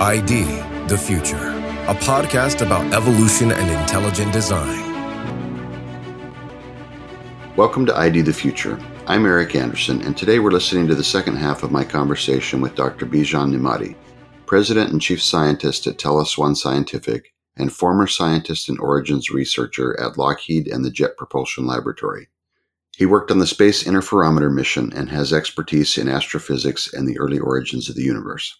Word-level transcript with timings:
ID 0.00 0.44
the 0.86 0.96
Future, 0.96 1.48
a 1.88 1.94
podcast 1.96 2.64
about 2.64 2.94
evolution 2.94 3.50
and 3.50 3.68
intelligent 3.68 4.32
design. 4.32 4.86
Welcome 7.56 7.84
to 7.86 7.96
ID 7.96 8.20
the 8.20 8.32
Future. 8.32 8.78
I'm 9.08 9.26
Eric 9.26 9.56
Anderson, 9.56 10.00
and 10.02 10.16
today 10.16 10.38
we're 10.38 10.52
listening 10.52 10.86
to 10.86 10.94
the 10.94 11.02
second 11.02 11.34
half 11.34 11.64
of 11.64 11.72
my 11.72 11.82
conversation 11.82 12.60
with 12.60 12.76
Dr. 12.76 13.06
Bijan 13.06 13.52
Nemati, 13.52 13.96
President 14.46 14.92
and 14.92 15.02
Chief 15.02 15.20
Scientist 15.20 15.88
at 15.88 15.98
TELUS 15.98 16.38
One 16.38 16.54
Scientific 16.54 17.34
and 17.56 17.72
former 17.72 18.06
scientist 18.06 18.68
and 18.68 18.78
origins 18.78 19.30
researcher 19.30 19.98
at 20.00 20.16
Lockheed 20.16 20.68
and 20.68 20.84
the 20.84 20.92
Jet 20.92 21.16
Propulsion 21.16 21.66
Laboratory. 21.66 22.28
He 22.96 23.04
worked 23.04 23.32
on 23.32 23.40
the 23.40 23.48
Space 23.48 23.82
Interferometer 23.82 24.54
mission 24.54 24.92
and 24.94 25.10
has 25.10 25.32
expertise 25.32 25.98
in 25.98 26.08
astrophysics 26.08 26.94
and 26.94 27.08
the 27.08 27.18
early 27.18 27.40
origins 27.40 27.88
of 27.88 27.96
the 27.96 28.04
universe. 28.04 28.56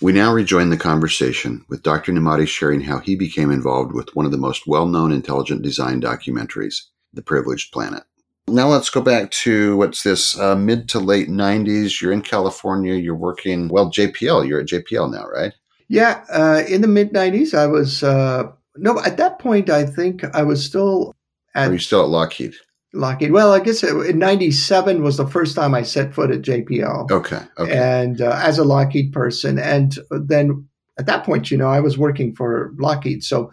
We 0.00 0.12
now 0.12 0.32
rejoin 0.32 0.70
the 0.70 0.76
conversation 0.76 1.64
with 1.68 1.82
Dr. 1.82 2.12
Nemati 2.12 2.46
sharing 2.46 2.82
how 2.82 3.00
he 3.00 3.16
became 3.16 3.50
involved 3.50 3.92
with 3.92 4.14
one 4.14 4.24
of 4.24 4.30
the 4.30 4.38
most 4.38 4.68
well 4.68 4.86
known 4.86 5.10
intelligent 5.10 5.62
design 5.62 6.00
documentaries, 6.00 6.82
The 7.12 7.22
Privileged 7.22 7.72
Planet. 7.72 8.04
Now 8.46 8.68
let's 8.68 8.90
go 8.90 9.00
back 9.00 9.32
to 9.32 9.76
what's 9.76 10.04
this 10.04 10.38
uh, 10.38 10.54
mid 10.54 10.88
to 10.90 11.00
late 11.00 11.28
90s. 11.28 12.00
You're 12.00 12.12
in 12.12 12.22
California, 12.22 12.94
you're 12.94 13.16
working, 13.16 13.66
well, 13.68 13.90
JPL, 13.90 14.46
you're 14.46 14.60
at 14.60 14.68
JPL 14.68 15.12
now, 15.12 15.26
right? 15.26 15.52
Yeah, 15.88 16.24
uh, 16.32 16.62
in 16.68 16.80
the 16.80 16.88
mid 16.88 17.12
90s, 17.12 17.52
I 17.52 17.66
was, 17.66 18.04
uh, 18.04 18.44
no, 18.76 19.00
at 19.00 19.16
that 19.16 19.40
point, 19.40 19.68
I 19.68 19.84
think 19.84 20.22
I 20.32 20.44
was 20.44 20.64
still 20.64 21.12
at. 21.56 21.70
Are 21.70 21.72
you 21.72 21.80
still 21.80 22.02
at 22.02 22.08
Lockheed? 22.08 22.54
Lockheed. 22.94 23.32
Well, 23.32 23.52
I 23.52 23.60
guess 23.60 23.82
in 23.82 24.18
'97 24.18 25.02
was 25.02 25.16
the 25.18 25.26
first 25.26 25.54
time 25.54 25.74
I 25.74 25.82
set 25.82 26.14
foot 26.14 26.30
at 26.30 26.42
JPL. 26.42 27.10
Okay. 27.10 27.40
Okay. 27.58 27.76
And 27.76 28.20
uh, 28.20 28.40
as 28.42 28.58
a 28.58 28.64
Lockheed 28.64 29.12
person, 29.12 29.58
and 29.58 29.98
then 30.10 30.66
at 30.98 31.06
that 31.06 31.24
point, 31.24 31.50
you 31.50 31.58
know, 31.58 31.68
I 31.68 31.80
was 31.80 31.98
working 31.98 32.34
for 32.34 32.72
Lockheed, 32.78 33.22
so 33.22 33.50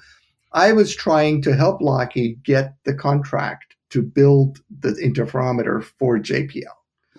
I 0.54 0.72
was 0.72 0.96
trying 0.96 1.42
to 1.44 1.56
help 1.56 1.82
Lockheed 1.82 2.44
get 2.44 2.76
the 2.86 2.94
contract 2.94 3.76
to 3.90 4.02
build 4.02 4.60
the 4.80 4.92
interferometer 4.92 5.84
for 5.84 6.18
JPL. 6.18 6.64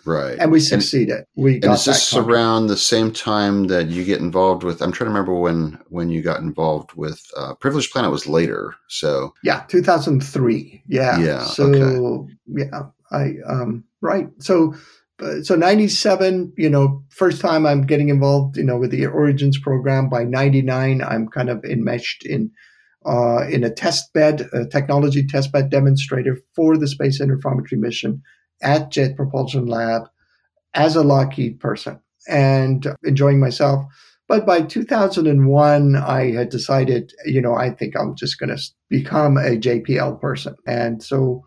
Right. 0.06 0.38
And 0.38 0.52
we 0.52 0.60
succeeded. 0.60 1.16
And, 1.16 1.26
we 1.44 1.54
and 1.56 1.72
is 1.72 1.84
this 1.84 2.14
around 2.14 2.68
the 2.68 2.76
same 2.76 3.12
time 3.12 3.66
that 3.66 3.88
you 3.88 4.04
get 4.04 4.20
involved 4.20 4.62
with? 4.62 4.80
I'm 4.80 4.92
trying 4.92 5.06
to 5.06 5.10
remember 5.10 5.34
when 5.34 5.78
when 5.88 6.10
you 6.10 6.22
got 6.22 6.40
involved 6.40 6.92
with 6.94 7.20
uh, 7.36 7.54
Privileged 7.54 7.90
Planet 7.92 8.12
was 8.12 8.28
later. 8.28 8.74
So 8.88 9.34
yeah, 9.42 9.64
2003. 9.68 10.84
Yeah. 10.86 11.18
Yeah. 11.18 11.44
So 11.44 11.64
okay. 11.64 12.34
yeah, 12.46 12.82
I 13.10 13.34
um 13.48 13.84
right. 14.00 14.28
So 14.38 14.74
so 15.42 15.54
97 15.54 16.52
you 16.58 16.68
know 16.68 17.02
first 17.08 17.40
time 17.40 17.64
i'm 17.64 17.86
getting 17.86 18.10
involved 18.10 18.56
you 18.56 18.62
know 18.62 18.76
with 18.76 18.90
the 18.90 19.06
origins 19.06 19.58
program 19.58 20.10
by 20.10 20.24
99 20.24 21.02
i'm 21.02 21.26
kind 21.28 21.48
of 21.48 21.64
enmeshed 21.64 22.26
in 22.26 22.50
uh, 23.06 23.46
in 23.48 23.62
a 23.62 23.70
test 23.70 24.12
bed 24.12 24.48
a 24.52 24.66
technology 24.66 25.24
test 25.26 25.52
bed 25.52 25.70
demonstrator 25.70 26.38
for 26.54 26.76
the 26.76 26.88
space 26.88 27.20
interferometry 27.20 27.78
mission 27.78 28.20
at 28.62 28.90
Jet 28.90 29.16
Propulsion 29.16 29.66
Lab 29.66 30.08
as 30.74 30.96
a 30.96 31.02
Lockheed 31.02 31.60
person 31.60 32.00
and 32.28 32.86
enjoying 33.04 33.40
myself. 33.40 33.84
But 34.28 34.44
by 34.44 34.62
2001, 34.62 35.96
I 35.96 36.32
had 36.32 36.48
decided, 36.48 37.12
you 37.24 37.40
know, 37.40 37.54
I 37.54 37.70
think 37.70 37.94
I'm 37.96 38.16
just 38.16 38.38
going 38.40 38.54
to 38.54 38.62
become 38.88 39.36
a 39.36 39.56
JPL 39.56 40.20
person. 40.20 40.56
And 40.66 41.02
so 41.02 41.44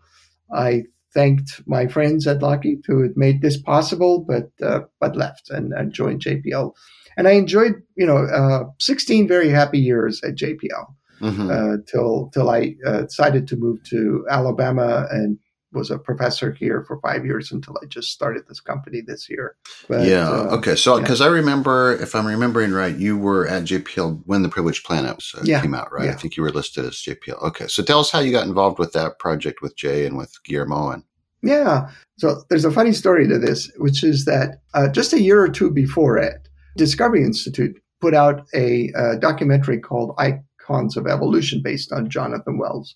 I 0.54 0.84
thanked 1.12 1.60
my 1.66 1.86
friends 1.86 2.26
at 2.26 2.42
Lockheed 2.42 2.82
who 2.86 3.02
had 3.02 3.16
made 3.16 3.42
this 3.42 3.60
possible, 3.60 4.24
but 4.26 4.50
uh, 4.66 4.80
but 5.00 5.16
left 5.16 5.50
and, 5.50 5.72
and, 5.72 5.92
joined 5.92 6.22
JPL. 6.22 6.72
And 7.16 7.28
I 7.28 7.32
enjoyed, 7.32 7.74
you 7.96 8.06
know, 8.06 8.18
uh, 8.18 8.64
16 8.78 9.28
very 9.28 9.50
happy 9.50 9.78
years 9.78 10.22
at 10.22 10.36
JPL 10.36 10.86
mm-hmm. 11.20 11.50
uh, 11.50 11.76
till 11.86 12.30
till 12.32 12.48
I 12.48 12.76
uh, 12.86 13.02
decided 13.02 13.46
to 13.48 13.56
move 13.56 13.82
to 13.90 14.24
Alabama 14.30 15.06
and 15.10 15.38
was 15.72 15.90
a 15.90 15.98
professor 15.98 16.52
here 16.52 16.84
for 16.86 17.00
five 17.00 17.24
years 17.24 17.52
until 17.52 17.76
I 17.82 17.86
just 17.86 18.10
started 18.10 18.44
this 18.48 18.60
company 18.60 19.00
this 19.00 19.28
year. 19.28 19.56
But, 19.88 20.06
yeah. 20.06 20.28
Uh, 20.28 20.56
okay. 20.56 20.74
So, 20.74 21.00
because 21.00 21.20
yeah. 21.20 21.26
I 21.26 21.30
remember, 21.30 21.94
if 21.94 22.14
I'm 22.14 22.26
remembering 22.26 22.72
right, 22.72 22.96
you 22.96 23.16
were 23.16 23.46
at 23.46 23.64
JPL 23.64 24.22
when 24.26 24.42
the 24.42 24.48
Privileged 24.48 24.84
Planet 24.84 25.22
uh, 25.36 25.42
yeah. 25.44 25.60
came 25.60 25.74
out, 25.74 25.92
right? 25.92 26.06
Yeah. 26.06 26.12
I 26.12 26.14
think 26.14 26.36
you 26.36 26.42
were 26.42 26.50
listed 26.50 26.84
as 26.84 26.94
JPL. 26.94 27.42
Okay. 27.42 27.68
So, 27.68 27.82
tell 27.82 28.00
us 28.00 28.10
how 28.10 28.20
you 28.20 28.32
got 28.32 28.46
involved 28.46 28.78
with 28.78 28.92
that 28.92 29.18
project 29.18 29.62
with 29.62 29.76
Jay 29.76 30.06
and 30.06 30.16
with 30.16 30.32
Guillermo 30.44 30.90
and. 30.90 31.04
Yeah. 31.42 31.88
So, 32.18 32.42
there's 32.50 32.64
a 32.64 32.72
funny 32.72 32.92
story 32.92 33.28
to 33.28 33.38
this, 33.38 33.70
which 33.76 34.02
is 34.02 34.24
that 34.24 34.60
uh, 34.74 34.88
just 34.88 35.12
a 35.12 35.22
year 35.22 35.40
or 35.40 35.48
two 35.48 35.70
before 35.70 36.18
it, 36.18 36.48
Discovery 36.76 37.22
Institute 37.22 37.80
put 38.00 38.14
out 38.14 38.46
a, 38.54 38.90
a 38.94 38.98
uh, 38.98 39.16
documentary 39.16 39.78
called 39.78 40.14
Icons 40.18 40.96
of 40.96 41.06
Evolution 41.06 41.62
based 41.62 41.92
on 41.92 42.08
Jonathan 42.08 42.58
Wells' 42.58 42.94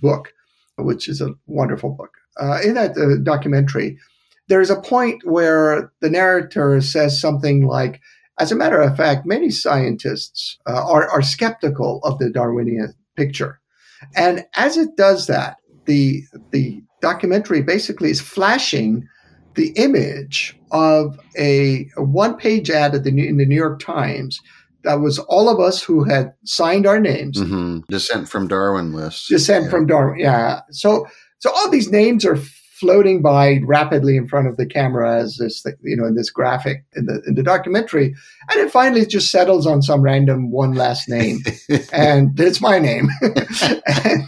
book 0.00 0.32
which 0.78 1.08
is 1.08 1.20
a 1.20 1.34
wonderful 1.46 1.90
book. 1.90 2.12
Uh, 2.38 2.60
in 2.62 2.74
that 2.74 2.96
uh, 2.96 3.16
documentary, 3.22 3.98
there's 4.48 4.70
a 4.70 4.80
point 4.80 5.20
where 5.24 5.92
the 6.00 6.10
narrator 6.10 6.80
says 6.80 7.20
something 7.20 7.66
like, 7.66 8.00
as 8.38 8.52
a 8.52 8.56
matter 8.56 8.80
of 8.80 8.96
fact, 8.96 9.26
many 9.26 9.50
scientists 9.50 10.58
uh, 10.66 10.84
are, 10.86 11.08
are 11.08 11.22
skeptical 11.22 12.00
of 12.04 12.18
the 12.18 12.30
Darwinian 12.30 12.94
picture. 13.16 13.60
And 14.14 14.44
as 14.54 14.76
it 14.76 14.96
does 14.96 15.26
that, 15.26 15.56
the, 15.86 16.22
the 16.50 16.82
documentary 17.00 17.62
basically 17.62 18.10
is 18.10 18.20
flashing 18.20 19.08
the 19.54 19.68
image 19.76 20.58
of 20.70 21.18
a, 21.38 21.88
a 21.96 22.02
one 22.02 22.36
page 22.36 22.70
ad 22.70 22.92
the, 22.92 23.08
in 23.08 23.38
the 23.38 23.46
New 23.46 23.56
York 23.56 23.80
Times 23.80 24.40
that 24.86 25.00
was 25.00 25.18
all 25.18 25.48
of 25.48 25.60
us 25.60 25.82
who 25.82 26.04
had 26.04 26.32
signed 26.44 26.86
our 26.86 27.00
names. 27.00 27.38
Mm-hmm. 27.38 27.80
Dissent 27.90 28.28
from 28.28 28.48
Darwin 28.48 28.92
list. 28.92 29.28
Dissent 29.28 29.64
yeah. 29.64 29.70
from 29.70 29.86
Darwin. 29.86 30.18
Yeah. 30.18 30.60
So 30.70 31.06
so 31.40 31.50
all 31.50 31.68
these 31.68 31.90
names 31.90 32.24
are 32.24 32.38
floating 32.76 33.22
by 33.22 33.58
rapidly 33.64 34.16
in 34.16 34.28
front 34.28 34.46
of 34.46 34.56
the 34.56 34.66
camera 34.66 35.18
as 35.18 35.38
this 35.38 35.64
you 35.82 35.96
know 35.96 36.04
in 36.04 36.14
this 36.14 36.30
graphic 36.30 36.84
in 36.94 37.06
the 37.06 37.22
in 37.26 37.34
the 37.34 37.42
documentary 37.42 38.14
and 38.50 38.60
it 38.60 38.70
finally 38.70 39.06
just 39.06 39.30
settles 39.30 39.66
on 39.66 39.80
some 39.80 40.02
random 40.02 40.50
one 40.50 40.74
last 40.74 41.08
name 41.08 41.38
and 41.92 42.38
it's 42.38 42.60
my 42.60 42.78
name 42.78 43.08
and 43.22 44.22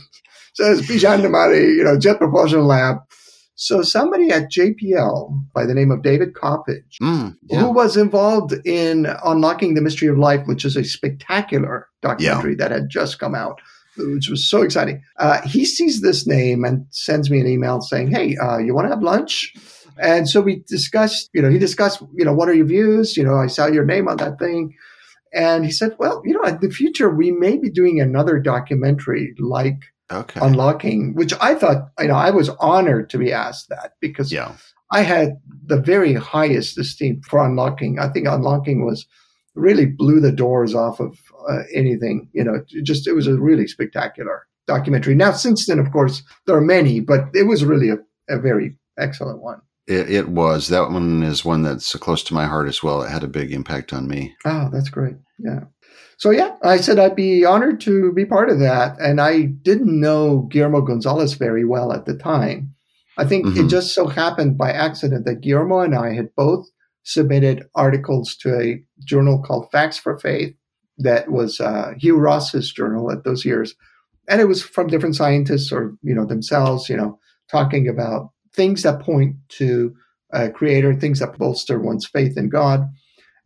so 0.54 0.72
it's 0.72 0.80
Bijan 0.88 1.20
Nemati, 1.20 1.76
you 1.76 1.84
know 1.84 1.98
Jet 1.98 2.16
Propulsion 2.16 2.64
Lab 2.64 2.96
so 3.60 3.82
somebody 3.82 4.30
at 4.30 4.52
JPL 4.52 5.46
by 5.52 5.66
the 5.66 5.74
name 5.74 5.90
of 5.90 6.04
David 6.04 6.32
Coppedge, 6.32 6.94
mm, 7.02 7.36
yeah. 7.50 7.58
who 7.58 7.72
was 7.72 7.96
involved 7.96 8.54
in 8.64 9.06
Unlocking 9.24 9.74
the 9.74 9.80
Mystery 9.80 10.06
of 10.06 10.16
Life, 10.16 10.46
which 10.46 10.64
is 10.64 10.76
a 10.76 10.84
spectacular 10.84 11.88
documentary 12.00 12.52
yeah. 12.52 12.56
that 12.58 12.70
had 12.70 12.88
just 12.88 13.18
come 13.18 13.34
out, 13.34 13.60
which 13.96 14.28
was 14.28 14.48
so 14.48 14.62
exciting. 14.62 15.02
Uh, 15.18 15.40
he 15.42 15.64
sees 15.64 16.02
this 16.02 16.24
name 16.24 16.64
and 16.64 16.86
sends 16.90 17.30
me 17.30 17.40
an 17.40 17.48
email 17.48 17.80
saying, 17.80 18.12
"Hey, 18.12 18.36
uh, 18.36 18.58
you 18.58 18.76
want 18.76 18.84
to 18.84 18.90
have 18.90 19.02
lunch?" 19.02 19.52
And 20.00 20.28
so 20.28 20.40
we 20.40 20.62
discussed. 20.68 21.28
You 21.34 21.42
know, 21.42 21.50
he 21.50 21.58
discussed. 21.58 22.00
You 22.14 22.24
know, 22.24 22.34
what 22.34 22.48
are 22.48 22.54
your 22.54 22.66
views? 22.66 23.16
You 23.16 23.24
know, 23.24 23.34
I 23.34 23.48
saw 23.48 23.66
your 23.66 23.84
name 23.84 24.06
on 24.06 24.18
that 24.18 24.38
thing. 24.38 24.72
And 25.34 25.64
he 25.64 25.70
said, 25.70 25.94
well, 25.98 26.22
you 26.24 26.32
know, 26.32 26.42
in 26.44 26.58
the 26.60 26.70
future, 26.70 27.10
we 27.10 27.30
may 27.32 27.58
be 27.58 27.68
doing 27.68 28.00
another 28.00 28.38
documentary 28.38 29.34
like 29.38 29.76
okay. 30.10 30.40
unlocking, 30.42 31.14
which 31.14 31.32
I 31.40 31.54
thought, 31.54 31.90
you 31.98 32.08
know, 32.08 32.14
I 32.14 32.30
was 32.30 32.48
honored 32.60 33.10
to 33.10 33.18
be 33.18 33.32
asked 33.32 33.68
that 33.68 33.92
because 34.00 34.32
yeah. 34.32 34.52
I 34.90 35.02
had 35.02 35.40
the 35.66 35.80
very 35.80 36.14
highest 36.14 36.78
esteem 36.78 37.20
for 37.22 37.44
unlocking. 37.44 37.98
I 37.98 38.08
think 38.08 38.26
unlocking 38.26 38.84
was 38.84 39.06
really 39.54 39.86
blew 39.86 40.20
the 40.20 40.32
doors 40.32 40.74
off 40.74 41.00
of 41.00 41.18
uh, 41.48 41.62
anything. 41.74 42.28
You 42.32 42.44
know, 42.44 42.62
it 42.70 42.84
just 42.84 43.06
it 43.06 43.12
was 43.12 43.26
a 43.26 43.38
really 43.38 43.66
spectacular 43.66 44.46
documentary. 44.66 45.14
Now, 45.14 45.32
since 45.32 45.66
then, 45.66 45.78
of 45.78 45.90
course, 45.92 46.22
there 46.46 46.56
are 46.56 46.60
many, 46.60 47.00
but 47.00 47.26
it 47.34 47.44
was 47.44 47.64
really 47.64 47.90
a, 47.90 47.98
a 48.28 48.38
very 48.38 48.76
excellent 48.98 49.40
one. 49.40 49.60
It, 49.86 50.10
it, 50.10 50.28
was. 50.28 50.68
That 50.68 50.90
one 50.90 51.22
is 51.22 51.46
one 51.46 51.62
that's 51.62 51.96
close 51.96 52.22
to 52.24 52.34
my 52.34 52.44
heart 52.44 52.68
as 52.68 52.82
well. 52.82 53.02
It 53.02 53.10
had 53.10 53.24
a 53.24 53.28
big 53.28 53.52
impact 53.52 53.94
on 53.94 54.06
me. 54.06 54.34
Oh, 54.44 54.68
that's 54.70 54.90
great. 54.90 55.16
Yeah. 55.38 55.60
So 56.18 56.30
yeah, 56.30 56.56
I 56.64 56.78
said 56.78 56.98
I'd 56.98 57.16
be 57.16 57.44
honored 57.44 57.80
to 57.82 58.12
be 58.12 58.24
part 58.24 58.50
of 58.50 58.58
that. 58.58 58.98
And 58.98 59.20
I 59.20 59.42
didn't 59.42 60.00
know 60.00 60.48
Guillermo 60.50 60.80
Gonzalez 60.80 61.34
very 61.34 61.64
well 61.64 61.92
at 61.92 62.06
the 62.06 62.16
time. 62.16 62.74
I 63.16 63.24
think 63.24 63.46
mm-hmm. 63.46 63.66
it 63.66 63.68
just 63.68 63.94
so 63.94 64.06
happened 64.06 64.58
by 64.58 64.72
accident 64.72 65.24
that 65.26 65.40
Guillermo 65.40 65.80
and 65.80 65.94
I 65.94 66.14
had 66.14 66.34
both 66.36 66.68
submitted 67.04 67.66
articles 67.74 68.36
to 68.36 68.58
a 68.60 68.82
journal 69.04 69.42
called 69.42 69.70
Facts 69.70 69.96
for 69.96 70.18
Faith 70.18 70.54
that 70.98 71.30
was 71.30 71.60
uh, 71.60 71.94
Hugh 71.96 72.16
Ross's 72.16 72.72
journal 72.72 73.10
at 73.12 73.22
those 73.22 73.44
years. 73.44 73.74
And 74.28 74.40
it 74.40 74.46
was 74.46 74.62
from 74.62 74.88
different 74.88 75.16
scientists 75.16 75.72
or, 75.72 75.96
you 76.02 76.14
know, 76.14 76.26
themselves, 76.26 76.88
you 76.88 76.96
know, 76.96 77.18
talking 77.50 77.88
about 77.88 78.30
things 78.52 78.82
that 78.82 79.00
point 79.00 79.36
to 79.50 79.94
a 80.32 80.50
creator, 80.50 80.94
things 80.94 81.20
that 81.20 81.38
bolster 81.38 81.78
one's 81.78 82.06
faith 82.06 82.36
in 82.36 82.48
God. 82.48 82.88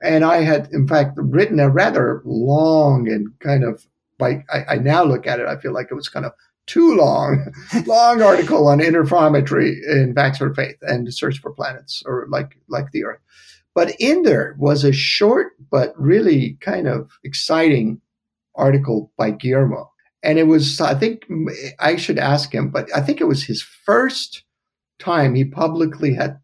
And 0.02 0.24
I 0.24 0.42
had, 0.42 0.68
in 0.72 0.88
fact, 0.88 1.12
written 1.16 1.60
a 1.60 1.70
rather 1.70 2.22
long 2.24 3.08
and 3.08 3.28
kind 3.40 3.64
of 3.64 3.86
like, 4.18 4.44
I, 4.52 4.74
I 4.74 4.76
now 4.76 5.04
look 5.04 5.26
at 5.26 5.40
it, 5.40 5.46
I 5.46 5.56
feel 5.56 5.72
like 5.72 5.88
it 5.90 5.94
was 5.94 6.08
kind 6.08 6.26
of 6.26 6.32
too 6.66 6.96
long, 6.96 7.52
long 7.86 8.22
article 8.22 8.68
on 8.68 8.78
interferometry 8.78 9.74
in 9.86 10.14
for 10.36 10.54
Faith 10.54 10.76
and 10.82 11.12
Search 11.12 11.38
for 11.40 11.52
Planets 11.52 12.02
or 12.06 12.26
like, 12.30 12.56
like 12.68 12.90
the 12.92 13.04
Earth. 13.04 13.20
But 13.74 13.94
in 13.98 14.22
there 14.22 14.54
was 14.58 14.84
a 14.84 14.92
short 14.92 15.52
but 15.70 15.94
really 15.98 16.58
kind 16.60 16.88
of 16.88 17.10
exciting 17.24 18.00
article 18.54 19.10
by 19.16 19.30
Guillermo. 19.30 19.90
And 20.22 20.38
it 20.38 20.46
was, 20.46 20.80
I 20.80 20.94
think 20.94 21.26
I 21.80 21.96
should 21.96 22.18
ask 22.18 22.54
him, 22.54 22.70
but 22.70 22.88
I 22.94 23.00
think 23.00 23.20
it 23.20 23.26
was 23.28 23.42
his 23.42 23.62
first 23.62 24.44
time 24.98 25.34
he 25.34 25.44
publicly 25.44 26.14
had 26.14 26.38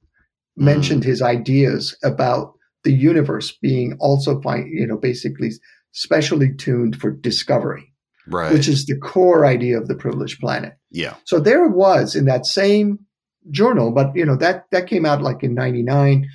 mentioned 0.57 1.03
mm. 1.03 1.07
his 1.07 1.23
ideas 1.23 1.97
about 2.03 2.58
the 2.85 2.93
universe 2.93 3.57
being 3.61 3.97
also, 4.01 4.41
you 4.67 4.87
know, 4.87 4.97
basically 4.97 5.51
specially 5.93 6.55
tuned 6.55 6.97
for 7.01 7.11
discovery, 7.11 7.93
right. 8.29 8.53
which 8.53 8.69
is 8.69 8.87
the 8.87 8.97
core 8.97 9.45
idea 9.45 9.79
of 9.79 9.89
the 9.89 9.95
privileged 9.95 10.41
planet. 10.41 10.75
Yeah. 10.91 11.15
So 11.25 11.41
there 11.41 11.65
it 11.65 11.73
was 11.73 12.15
in 12.15 12.27
that 12.27 12.47
same 12.47 13.01
journal, 13.51 13.93
but 13.93 14.15
you 14.15 14.25
know 14.25 14.37
that 14.37 14.67
that 14.71 14.87
came 14.87 15.07
out 15.07 15.23
like 15.23 15.43
in 15.43 15.55
'99, 15.55 16.29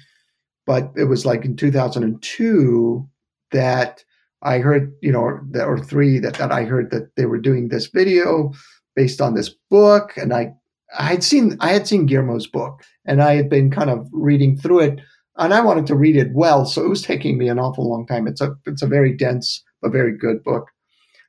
but 0.66 0.92
it 0.96 1.06
was 1.06 1.26
like 1.26 1.46
in 1.46 1.56
2002 1.56 3.08
that 3.52 4.04
I 4.42 4.60
heard, 4.60 4.94
you 5.02 5.12
know, 5.12 5.22
or 5.22 5.80
three 5.80 6.20
that, 6.20 6.36
that 6.36 6.52
I 6.52 6.66
heard 6.66 6.92
that 6.92 7.16
they 7.16 7.26
were 7.26 7.40
doing 7.40 7.70
this 7.70 7.88
video 7.88 8.52
based 8.96 9.22
on 9.22 9.34
this 9.34 9.50
book, 9.70 10.14
and 10.18 10.34
I 10.34 10.54
I 10.98 11.04
had 11.04 11.24
seen 11.24 11.58
I 11.60 11.70
had 11.70 11.88
seen 11.88 12.06
Guillermo's 12.06 12.48
book, 12.48 12.84
and 13.06 13.22
I 13.22 13.36
had 13.36 13.50
been 13.50 13.72
kind 13.72 13.90
of 13.90 14.08
reading 14.12 14.58
through 14.58 14.80
it, 14.82 15.00
and 15.38 15.54
I 15.54 15.62
wanted 15.62 15.88
to 15.88 15.96
read 15.96 16.16
it 16.16 16.32
well, 16.34 16.66
so 16.66 16.84
it 16.84 16.90
was 16.90 17.02
taking 17.02 17.38
me 17.38 17.48
an 17.48 17.60
awful 17.60 17.90
long 17.90 18.06
time. 18.06 18.28
It's 18.28 18.42
a 18.42 18.56
it's 18.66 18.82
a 18.82 18.88
very 18.88 19.14
dense 19.14 19.64
but 19.82 19.92
very 19.92 20.16
good 20.16 20.44
book. 20.44 20.68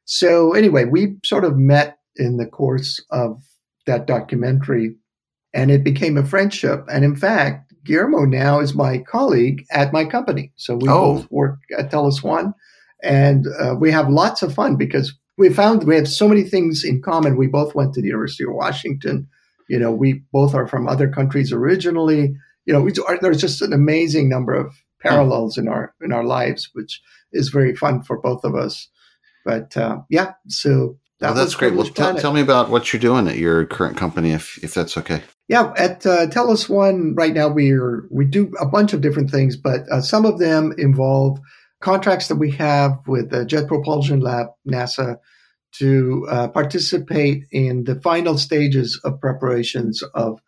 So 0.04 0.52
anyway, 0.52 0.84
we 0.84 1.16
sort 1.24 1.44
of 1.44 1.56
met 1.56 1.98
in 2.16 2.36
the 2.36 2.46
course 2.46 3.02
of 3.10 3.42
that 3.86 4.06
documentary, 4.06 4.94
and 5.52 5.70
it 5.70 5.84
became 5.84 6.16
a 6.16 6.24
friendship. 6.24 6.84
And 6.90 7.04
in 7.04 7.16
fact, 7.16 7.72
Guillermo 7.84 8.24
now 8.24 8.60
is 8.60 8.74
my 8.74 8.98
colleague 8.98 9.64
at 9.70 9.92
my 9.92 10.04
company, 10.04 10.52
so 10.56 10.76
we 10.76 10.88
oh. 10.88 11.16
both 11.16 11.30
work 11.30 11.58
at 11.78 11.90
TELUS 11.90 12.22
One, 12.22 12.52
and 13.02 13.46
uh, 13.60 13.74
we 13.78 13.90
have 13.90 14.08
lots 14.08 14.42
of 14.42 14.54
fun 14.54 14.76
because 14.76 15.14
we 15.38 15.48
found 15.48 15.84
we 15.84 15.96
have 15.96 16.08
so 16.08 16.28
many 16.28 16.42
things 16.42 16.84
in 16.84 17.02
common. 17.02 17.36
We 17.36 17.46
both 17.46 17.74
went 17.74 17.94
to 17.94 18.00
the 18.00 18.08
University 18.08 18.44
of 18.44 18.52
Washington 18.52 19.28
you 19.68 19.78
know, 19.78 19.92
we 19.92 20.22
both 20.32 20.54
are 20.54 20.66
from 20.66 20.88
other 20.88 21.08
countries 21.08 21.52
originally. 21.52 22.34
You 22.66 22.72
know, 22.72 22.80
we, 22.80 22.92
there's 23.20 23.40
just 23.40 23.62
an 23.62 23.72
amazing 23.72 24.28
number 24.28 24.54
of 24.54 24.74
parallels 25.00 25.58
in 25.58 25.68
our 25.68 25.94
in 26.02 26.12
our 26.12 26.24
lives, 26.24 26.70
which 26.72 27.00
is 27.32 27.48
very 27.48 27.74
fun 27.76 28.02
for 28.02 28.18
both 28.20 28.44
of 28.44 28.54
us. 28.54 28.88
But 29.44 29.76
uh, 29.76 29.98
yeah, 30.08 30.32
so 30.48 30.98
that 31.20 31.28
well, 31.28 31.34
that's 31.34 31.54
great. 31.54 31.74
Well, 31.74 31.84
t- 31.84 32.20
tell 32.20 32.32
me 32.32 32.40
about 32.40 32.70
what 32.70 32.92
you're 32.92 33.00
doing 33.00 33.28
at 33.28 33.36
your 33.36 33.66
current 33.66 33.96
company, 33.96 34.32
if 34.32 34.62
if 34.64 34.74
that's 34.74 34.96
okay. 34.98 35.22
Yeah, 35.48 35.74
at 35.76 36.06
uh, 36.06 36.26
TELUS 36.28 36.68
One 36.68 37.14
right 37.14 37.34
now 37.34 37.48
we're 37.48 38.08
we 38.10 38.24
do 38.24 38.52
a 38.58 38.66
bunch 38.66 38.92
of 38.92 39.02
different 39.02 39.30
things, 39.30 39.56
but 39.56 39.80
uh, 39.90 40.00
some 40.00 40.24
of 40.24 40.38
them 40.38 40.72
involve 40.78 41.38
contracts 41.80 42.28
that 42.28 42.36
we 42.36 42.50
have 42.52 42.98
with 43.06 43.30
the 43.30 43.44
Jet 43.44 43.68
Propulsion 43.68 44.20
Lab, 44.20 44.46
NASA, 44.66 45.18
to 45.72 46.26
uh, 46.30 46.48
participate 46.48 47.44
in 47.52 47.84
the 47.84 48.00
final 48.00 48.38
stages 48.38 48.98
of 49.04 49.20
preparations 49.20 50.02
of 50.14 50.40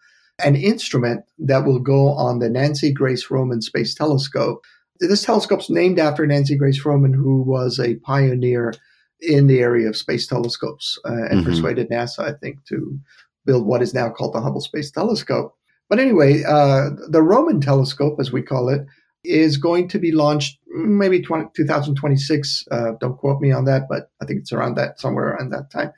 an 0.44 0.56
instrument 0.56 1.24
that 1.38 1.64
will 1.64 1.78
go 1.78 2.08
on 2.08 2.38
the 2.38 2.50
Nancy 2.50 2.92
Grace 2.92 3.30
Roman 3.30 3.62
Space 3.62 3.94
Telescope. 3.94 4.64
This 5.00 5.24
telescope's 5.24 5.70
named 5.70 5.98
after 5.98 6.26
Nancy 6.26 6.56
Grace 6.56 6.84
Roman, 6.84 7.12
who 7.12 7.42
was 7.42 7.78
a 7.78 7.96
pioneer 7.96 8.74
in 9.20 9.46
the 9.46 9.60
area 9.60 9.88
of 9.88 9.96
space 9.96 10.26
telescopes 10.26 10.98
uh, 11.04 11.12
and 11.12 11.40
mm-hmm. 11.40 11.50
persuaded 11.50 11.90
NASA, 11.90 12.20
I 12.20 12.32
think, 12.32 12.64
to 12.66 12.98
build 13.44 13.66
what 13.66 13.82
is 13.82 13.94
now 13.94 14.10
called 14.10 14.34
the 14.34 14.40
Hubble 14.40 14.60
Space 14.60 14.90
Telescope. 14.90 15.54
But 15.88 16.00
anyway, 16.00 16.42
uh, 16.46 16.90
the 17.08 17.22
Roman 17.22 17.60
telescope, 17.60 18.16
as 18.18 18.32
we 18.32 18.42
call 18.42 18.68
it, 18.68 18.86
is 19.24 19.56
going 19.56 19.88
to 19.88 19.98
be 19.98 20.12
launched 20.12 20.58
maybe 20.68 21.20
20, 21.22 21.50
2026. 21.54 22.64
Uh, 22.70 22.92
don't 23.00 23.16
quote 23.16 23.40
me 23.40 23.52
on 23.52 23.64
that, 23.64 23.88
but 23.88 24.10
I 24.20 24.26
think 24.26 24.40
it's 24.40 24.52
around 24.52 24.76
that, 24.76 25.00
somewhere 25.00 25.28
around 25.28 25.50
that 25.50 25.70
time. 25.70 25.92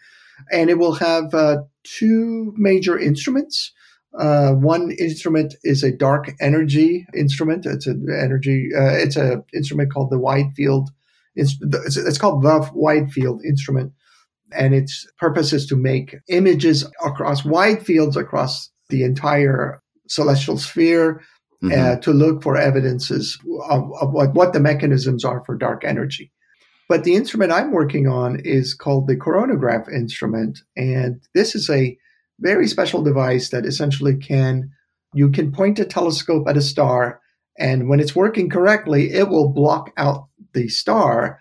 And 0.52 0.70
it 0.70 0.78
will 0.78 0.94
have 0.94 1.34
uh, 1.34 1.62
two 1.82 2.54
major 2.56 2.98
instruments. 2.98 3.72
Uh, 4.18 4.52
one 4.52 4.90
instrument 4.92 5.54
is 5.64 5.82
a 5.82 5.92
dark 5.92 6.30
energy 6.40 7.06
instrument. 7.14 7.66
It's 7.66 7.86
an 7.86 8.06
energy. 8.10 8.70
Uh, 8.76 8.94
it's 8.94 9.16
an 9.16 9.44
instrument 9.54 9.92
called 9.92 10.10
the 10.10 10.18
Wide 10.18 10.52
Field. 10.56 10.90
It's, 11.36 11.56
it's 11.60 12.18
called 12.18 12.42
the 12.42 12.70
Wide 12.74 13.12
Field 13.12 13.42
instrument, 13.44 13.92
and 14.52 14.74
its 14.74 15.06
purpose 15.18 15.52
is 15.52 15.66
to 15.66 15.76
make 15.76 16.16
images 16.28 16.84
across 17.04 17.44
wide 17.44 17.84
fields 17.84 18.16
across 18.16 18.70
the 18.88 19.04
entire 19.04 19.80
celestial 20.08 20.58
sphere 20.58 21.22
mm-hmm. 21.62 21.78
uh, 21.78 21.96
to 21.96 22.12
look 22.12 22.42
for 22.42 22.56
evidences 22.56 23.38
of, 23.68 23.90
of 24.00 24.12
what, 24.12 24.34
what 24.34 24.52
the 24.52 24.60
mechanisms 24.60 25.24
are 25.24 25.44
for 25.44 25.54
dark 25.54 25.84
energy. 25.84 26.32
But 26.88 27.04
the 27.04 27.14
instrument 27.14 27.52
I'm 27.52 27.70
working 27.70 28.08
on 28.08 28.40
is 28.40 28.74
called 28.74 29.06
the 29.06 29.16
coronagraph 29.16 29.92
instrument. 29.92 30.60
And 30.76 31.20
this 31.34 31.54
is 31.54 31.68
a 31.68 31.96
very 32.40 32.66
special 32.66 33.02
device 33.02 33.50
that 33.50 33.66
essentially 33.66 34.16
can, 34.16 34.70
you 35.14 35.30
can 35.30 35.52
point 35.52 35.78
a 35.78 35.84
telescope 35.84 36.46
at 36.48 36.56
a 36.56 36.62
star, 36.62 37.20
and 37.58 37.88
when 37.88 38.00
it's 38.00 38.14
working 38.14 38.48
correctly, 38.48 39.12
it 39.12 39.28
will 39.28 39.48
block 39.48 39.92
out 39.96 40.28
the 40.52 40.68
star, 40.68 41.40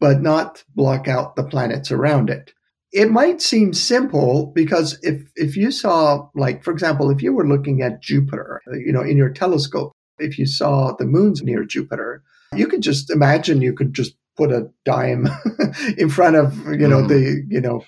but 0.00 0.20
not 0.20 0.64
block 0.74 1.08
out 1.08 1.36
the 1.36 1.44
planets 1.44 1.90
around 1.90 2.30
it 2.30 2.52
it 2.92 3.10
might 3.10 3.42
seem 3.42 3.74
simple 3.74 4.46
because 4.54 4.98
if 5.02 5.22
if 5.36 5.56
you 5.56 5.70
saw 5.70 6.28
like 6.34 6.64
for 6.64 6.70
example 6.70 7.10
if 7.10 7.22
you 7.22 7.32
were 7.32 7.46
looking 7.46 7.82
at 7.82 8.00
jupiter 8.00 8.62
you 8.72 8.92
know 8.92 9.02
in 9.02 9.16
your 9.16 9.30
telescope 9.30 9.92
if 10.18 10.38
you 10.38 10.46
saw 10.46 10.94
the 10.96 11.04
moons 11.04 11.42
near 11.42 11.64
jupiter 11.64 12.22
you 12.54 12.66
could 12.66 12.82
just 12.82 13.10
imagine 13.10 13.60
you 13.60 13.74
could 13.74 13.92
just 13.92 14.16
put 14.36 14.52
a 14.52 14.70
dime 14.84 15.28
in 15.98 16.08
front 16.08 16.36
of 16.36 16.56
you 16.68 16.88
know 16.88 17.02
mm. 17.02 17.08
the 17.08 17.44
you 17.48 17.60
know 17.60 17.84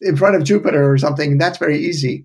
in 0.00 0.16
front 0.16 0.36
of 0.36 0.44
jupiter 0.44 0.90
or 0.90 0.98
something 0.98 1.38
that's 1.38 1.58
very 1.58 1.78
easy 1.78 2.24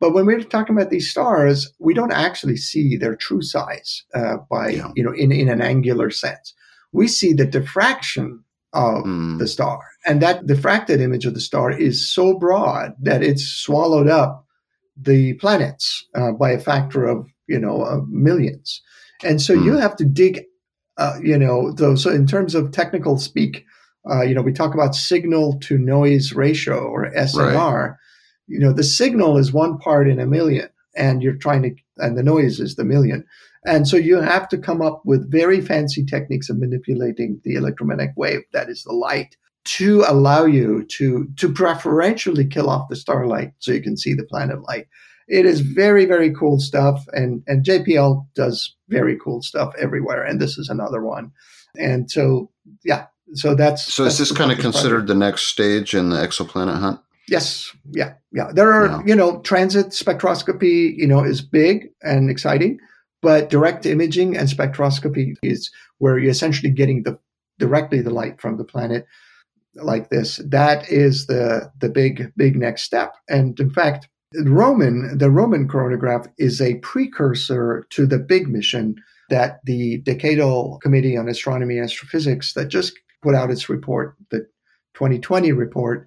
but 0.00 0.12
when 0.12 0.26
we're 0.26 0.42
talking 0.42 0.76
about 0.76 0.90
these 0.90 1.10
stars 1.10 1.72
we 1.78 1.94
don't 1.94 2.12
actually 2.12 2.56
see 2.56 2.96
their 2.96 3.16
true 3.16 3.42
size 3.42 4.04
uh, 4.14 4.36
by 4.50 4.70
yeah. 4.70 4.90
you 4.96 5.02
know 5.02 5.12
in, 5.12 5.32
in 5.32 5.48
an 5.48 5.60
angular 5.60 6.10
sense 6.10 6.54
we 6.92 7.08
see 7.08 7.32
the 7.32 7.46
diffraction 7.46 8.42
of 8.72 9.04
mm. 9.04 9.38
the 9.38 9.46
star. 9.46 9.80
And 10.06 10.20
that 10.22 10.46
diffracted 10.46 11.00
image 11.00 11.26
of 11.26 11.34
the 11.34 11.40
star 11.40 11.70
is 11.70 12.12
so 12.12 12.38
broad 12.38 12.94
that 13.00 13.22
it's 13.22 13.44
swallowed 13.44 14.08
up 14.08 14.46
the 14.96 15.34
planets 15.34 16.06
uh, 16.14 16.32
by 16.32 16.50
a 16.50 16.58
factor 16.58 17.06
of, 17.06 17.26
you 17.46 17.58
know, 17.58 17.82
of 17.82 18.08
millions. 18.08 18.82
And 19.24 19.40
so 19.40 19.54
mm. 19.54 19.64
you 19.64 19.76
have 19.76 19.96
to 19.96 20.04
dig, 20.04 20.44
uh, 20.96 21.18
you 21.22 21.38
know, 21.38 21.74
so 21.96 22.10
in 22.10 22.26
terms 22.26 22.54
of 22.54 22.72
technical 22.72 23.18
speak, 23.18 23.64
uh, 24.10 24.22
you 24.22 24.34
know, 24.34 24.42
we 24.42 24.52
talk 24.52 24.74
about 24.74 24.94
signal 24.94 25.58
to 25.60 25.78
noise 25.78 26.32
ratio 26.32 26.78
or 26.78 27.10
SNR. 27.12 27.88
Right. 27.90 27.96
You 28.48 28.58
know, 28.58 28.72
the 28.72 28.82
signal 28.82 29.38
is 29.38 29.52
one 29.52 29.78
part 29.78 30.08
in 30.08 30.18
a 30.18 30.26
million, 30.26 30.68
and 30.96 31.22
you're 31.22 31.36
trying 31.36 31.62
to, 31.62 31.74
and 31.98 32.18
the 32.18 32.22
noise 32.22 32.58
is 32.58 32.74
the 32.74 32.84
million. 32.84 33.24
And 33.64 33.86
so 33.86 33.96
you 33.96 34.16
have 34.16 34.48
to 34.48 34.58
come 34.58 34.82
up 34.82 35.02
with 35.04 35.30
very 35.30 35.60
fancy 35.60 36.04
techniques 36.04 36.50
of 36.50 36.58
manipulating 36.58 37.40
the 37.44 37.54
electromagnetic 37.54 38.14
wave, 38.16 38.40
that 38.52 38.68
is 38.68 38.82
the 38.82 38.92
light, 38.92 39.36
to 39.64 40.04
allow 40.08 40.44
you 40.44 40.84
to, 40.86 41.28
to 41.36 41.52
preferentially 41.52 42.44
kill 42.44 42.68
off 42.68 42.88
the 42.88 42.96
starlight 42.96 43.52
so 43.60 43.70
you 43.70 43.80
can 43.80 43.96
see 43.96 44.14
the 44.14 44.24
planet 44.24 44.62
light. 44.62 44.88
It 45.28 45.46
is 45.46 45.60
very, 45.60 46.04
very 46.04 46.34
cool 46.34 46.58
stuff. 46.58 47.04
And, 47.12 47.44
and 47.46 47.64
JPL 47.64 48.26
does 48.34 48.74
very 48.88 49.16
cool 49.22 49.42
stuff 49.42 49.72
everywhere. 49.78 50.24
And 50.24 50.40
this 50.40 50.58
is 50.58 50.68
another 50.68 51.00
one. 51.00 51.30
And 51.78 52.10
so, 52.10 52.50
yeah, 52.84 53.06
so 53.34 53.54
that's. 53.54 53.92
So 53.92 54.04
that's 54.04 54.20
is 54.20 54.28
this 54.28 54.36
kind 54.36 54.52
of 54.52 54.58
considered 54.58 55.06
project. 55.06 55.08
the 55.08 55.14
next 55.14 55.46
stage 55.46 55.94
in 55.94 56.10
the 56.10 56.16
exoplanet 56.16 56.78
hunt? 56.78 57.00
Yes. 57.28 57.74
Yeah. 57.92 58.14
Yeah. 58.32 58.50
There 58.52 58.72
are, 58.72 58.86
yeah. 58.86 59.02
you 59.06 59.14
know, 59.14 59.40
transit 59.40 59.88
spectroscopy, 59.88 60.96
you 60.96 61.06
know, 61.06 61.24
is 61.24 61.40
big 61.40 61.90
and 62.02 62.28
exciting. 62.28 62.78
But 63.22 63.50
direct 63.50 63.86
imaging 63.86 64.36
and 64.36 64.48
spectroscopy 64.48 65.36
is 65.42 65.70
where 65.98 66.18
you're 66.18 66.32
essentially 66.32 66.70
getting 66.70 67.04
the 67.04 67.18
directly 67.58 68.00
the 68.00 68.10
light 68.10 68.40
from 68.40 68.56
the 68.56 68.64
planet 68.64 69.06
like 69.76 70.10
this. 70.10 70.40
That 70.44 70.90
is 70.90 71.26
the 71.26 71.70
the 71.78 71.88
big 71.88 72.32
big 72.36 72.56
next 72.56 72.82
step. 72.82 73.14
And 73.28 73.58
in 73.60 73.70
fact, 73.70 74.08
Roman 74.44 75.16
the 75.16 75.30
Roman 75.30 75.68
coronagraph 75.68 76.26
is 76.38 76.60
a 76.60 76.74
precursor 76.76 77.86
to 77.90 78.06
the 78.06 78.18
big 78.18 78.48
mission 78.48 78.96
that 79.30 79.60
the 79.64 80.02
Decadal 80.02 80.80
Committee 80.80 81.16
on 81.16 81.28
Astronomy 81.28 81.78
and 81.78 81.84
Astrophysics 81.84 82.54
that 82.54 82.68
just 82.68 82.98
put 83.22 83.34
out 83.34 83.50
its 83.50 83.68
report, 83.68 84.16
the 84.30 84.40
2020 84.94 85.52
report. 85.52 86.06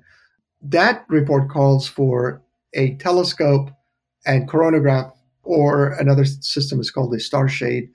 That 0.62 1.06
report 1.08 1.50
calls 1.50 1.88
for 1.88 2.44
a 2.74 2.96
telescope 2.98 3.72
and 4.26 4.50
coronagraph 4.50 5.12
or 5.44 5.94
another 5.94 6.26
system 6.26 6.80
is 6.80 6.92
called 6.92 7.14
a 7.16 7.20
star 7.20 7.48
shade. 7.48 7.90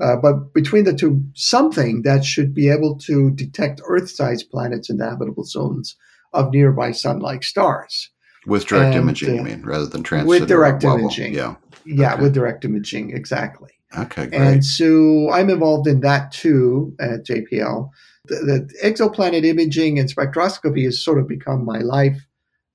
Uh, 0.00 0.16
but 0.16 0.54
between 0.54 0.84
the 0.84 0.94
two, 0.94 1.22
something 1.34 2.02
that 2.02 2.24
should 2.24 2.54
be 2.54 2.70
able 2.70 2.96
to 2.96 3.30
detect 3.32 3.82
Earth-sized 3.86 4.50
planets 4.50 4.88
in 4.88 4.96
the 4.96 5.08
habitable 5.08 5.44
zones 5.44 5.96
of 6.32 6.52
nearby 6.52 6.90
sun-like 6.90 7.42
stars. 7.42 8.08
With 8.46 8.66
direct 8.66 8.94
and, 8.94 9.04
imaging, 9.04 9.30
uh, 9.30 9.34
you 9.34 9.42
mean, 9.42 9.62
rather 9.62 9.86
than 9.86 10.02
transit? 10.02 10.28
With 10.28 10.48
direct 10.48 10.84
imaging, 10.84 11.34
yeah. 11.34 11.56
Yeah, 11.84 12.14
Okay. 12.14 12.22
with 12.22 12.34
direct 12.34 12.64
imaging, 12.64 13.14
exactly. 13.14 13.70
Okay, 13.98 14.26
great. 14.26 14.40
And 14.40 14.64
so 14.64 15.30
I'm 15.30 15.50
involved 15.50 15.86
in 15.86 16.00
that 16.00 16.32
too 16.32 16.94
at 17.00 17.26
JPL. 17.26 17.90
The, 18.30 18.68
exoplanet 18.82 19.44
imaging 19.44 19.98
and 19.98 20.08
spectroscopy 20.08 20.84
has 20.84 21.02
sort 21.02 21.18
of 21.18 21.28
become 21.28 21.64
my 21.64 21.78
life 21.78 22.26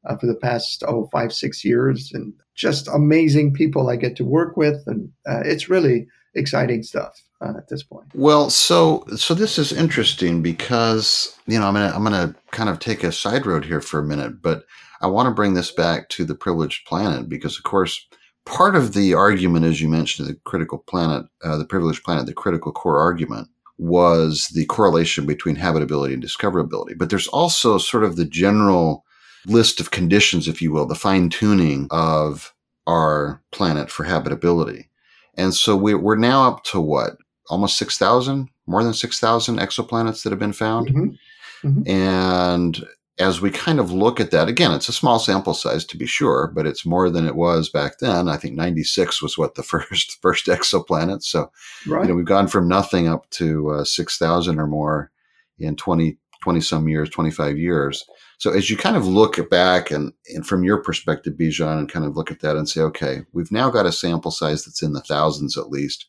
uh, 0.06 0.18
for 0.18 0.28
the 0.28 0.36
past 0.36 0.84
oh 0.88 1.10
five 1.12 1.34
six 1.34 1.64
years, 1.64 2.12
and 2.14 2.34
just 2.54 2.88
amazing 2.88 3.54
people 3.54 3.90
I 3.90 3.96
get 3.96 4.16
to 4.18 4.26
work 4.26 4.58
with, 4.58 4.84
and 4.86 5.10
uh, 5.28 5.42
it's 5.44 5.70
really 5.70 6.08
exciting 6.36 6.84
stuff 6.84 7.22
uh, 7.42 7.54
at 7.58 7.70
this 7.70 7.84
point. 7.84 8.08
Well, 8.14 8.50
so 8.50 9.06
so 9.16 9.34
this 9.34 9.58
is 9.58 9.72
interesting 9.72 10.42
because 10.42 11.38
you 11.48 11.60
know 11.60 11.68
I'm 11.68 11.74
gonna 11.74 11.94
I'm 11.96 12.04
gonna 12.04 12.36
kind 12.52 12.70
of 12.70 12.80
take 12.80 13.04
a 13.04 13.12
side 13.12 13.46
road 13.46 13.66
here 13.66 13.82
for 13.82 14.00
a 14.00 14.04
minute, 14.04 14.42
but 14.42 14.66
I 15.02 15.08
want 15.08 15.28
to 15.28 15.34
bring 15.34 15.54
this 15.54 15.72
back 15.72 16.10
to 16.10 16.26
the 16.26 16.36
privileged 16.36 16.86
planet 16.88 17.30
because, 17.30 17.58
of 17.58 17.64
course, 17.64 18.08
part 18.46 18.76
of 18.76 18.94
the 18.94 19.14
argument, 19.14 19.66
as 19.66 19.82
you 19.82 19.90
mentioned, 19.90 20.28
the 20.28 20.36
critical 20.46 20.80
planet, 20.80 21.26
uh, 21.44 21.58
the 21.58 21.66
privileged 21.66 22.04
planet, 22.04 22.26
the 22.26 22.34
critical 22.34 22.72
core 22.72 23.00
argument 23.00 23.50
was 23.78 24.48
the 24.54 24.66
correlation 24.66 25.26
between 25.26 25.56
habitability 25.56 26.14
and 26.14 26.24
discoverability. 26.24 26.98
But 26.98 27.10
there's 27.10 27.28
also 27.28 27.78
sort 27.78 28.04
of 28.04 28.16
the 28.16 28.26
general 28.26 29.04
list 29.46 29.80
of 29.80 29.92
conditions, 29.92 30.48
if 30.48 30.62
you 30.62 30.72
will, 30.72 30.86
the 30.86 30.96
fine 30.96 31.30
tuning 31.30 31.88
of 31.92 32.54
our 32.88 33.42
planet 33.52 33.92
for 33.92 34.04
habitability. 34.04 34.90
And 35.36 35.54
so 35.54 35.76
we, 35.76 35.94
we're 35.94 36.16
now 36.16 36.48
up 36.48 36.64
to 36.66 36.80
what? 36.80 37.18
Almost 37.50 37.78
6,000, 37.78 38.50
more 38.66 38.84
than 38.84 38.94
6,000 38.94 39.58
exoplanets 39.60 40.24
that 40.24 40.32
have 40.32 40.40
been 40.40 40.54
found. 40.54 40.90
Mhm. 40.90 41.88
And 41.88 42.86
as 43.18 43.40
we 43.40 43.50
kind 43.50 43.80
of 43.80 43.92
look 43.92 44.20
at 44.20 44.32
that, 44.32 44.50
again, 44.50 44.74
it's 44.74 44.90
a 44.90 44.94
small 44.94 45.20
sample 45.20 45.54
size 45.54 45.86
to 45.86 45.98
be 45.98 46.06
sure, 46.06 46.52
but 46.54 46.68
it's 46.68 46.86
more 46.86 47.10
than 47.10 47.26
it 47.26 47.36
was 47.36 47.70
back 47.70 48.00
then. 48.00 48.28
I 48.28 48.36
think 48.36 48.56
96 48.56 49.22
was 49.22 49.38
what 49.38 49.56
the 49.56 49.64
first 49.72 50.22
first 50.22 50.48
exoplanet. 50.48 51.24
So, 51.24 51.52
Right. 51.88 52.04
you 52.04 52.10
know, 52.10 52.16
we've 52.16 52.26
gone 52.26 52.48
from 52.48 52.68
nothing 52.68 53.08
up 53.08 53.30
to 53.32 53.70
uh, 53.72 53.84
6,000 53.86 54.60
or 54.60 54.68
more 54.68 55.12
in 55.60 55.76
20, 55.78 56.18
20 56.44 56.62
some 56.62 56.90
years, 56.90 57.10
25 57.10 57.58
years. 57.58 58.04
So 58.38 58.52
as 58.52 58.70
you 58.70 58.76
kind 58.76 58.98
of 58.98 59.08
look 59.08 59.50
back 59.50 59.92
and, 59.92 60.12
and 60.34 60.46
from 60.46 60.66
your 60.66 60.78
perspective, 60.84 61.36
Bijan, 61.40 61.80
and 61.80 61.90
kind 61.90 62.06
of 62.06 62.18
look 62.18 62.32
at 62.32 62.42
that 62.42 62.58
and 62.58 62.68
say, 62.68 62.82
okay, 62.82 63.22
we've 63.32 63.52
now 63.52 63.70
got 63.70 63.86
a 63.86 63.94
sample 63.94 64.32
size 64.32 64.66
that's 64.66 64.84
in 64.84 64.92
the 64.92 65.00
thousands 65.02 65.58
at 65.58 65.70
least. 65.70 66.06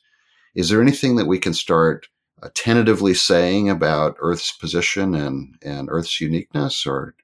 Is 0.56 0.68
there 0.68 0.82
anything 0.82 1.16
that 1.16 1.26
we 1.26 1.38
can 1.38 1.54
start 1.54 2.08
uh, 2.42 2.48
tentatively 2.54 3.14
saying 3.14 3.70
about 3.70 4.16
Earth's 4.20 4.52
position 4.52 5.14
and, 5.14 5.54
and 5.62 5.88
Earth's 5.90 6.20
uniqueness, 6.20 6.86
or 6.86 7.14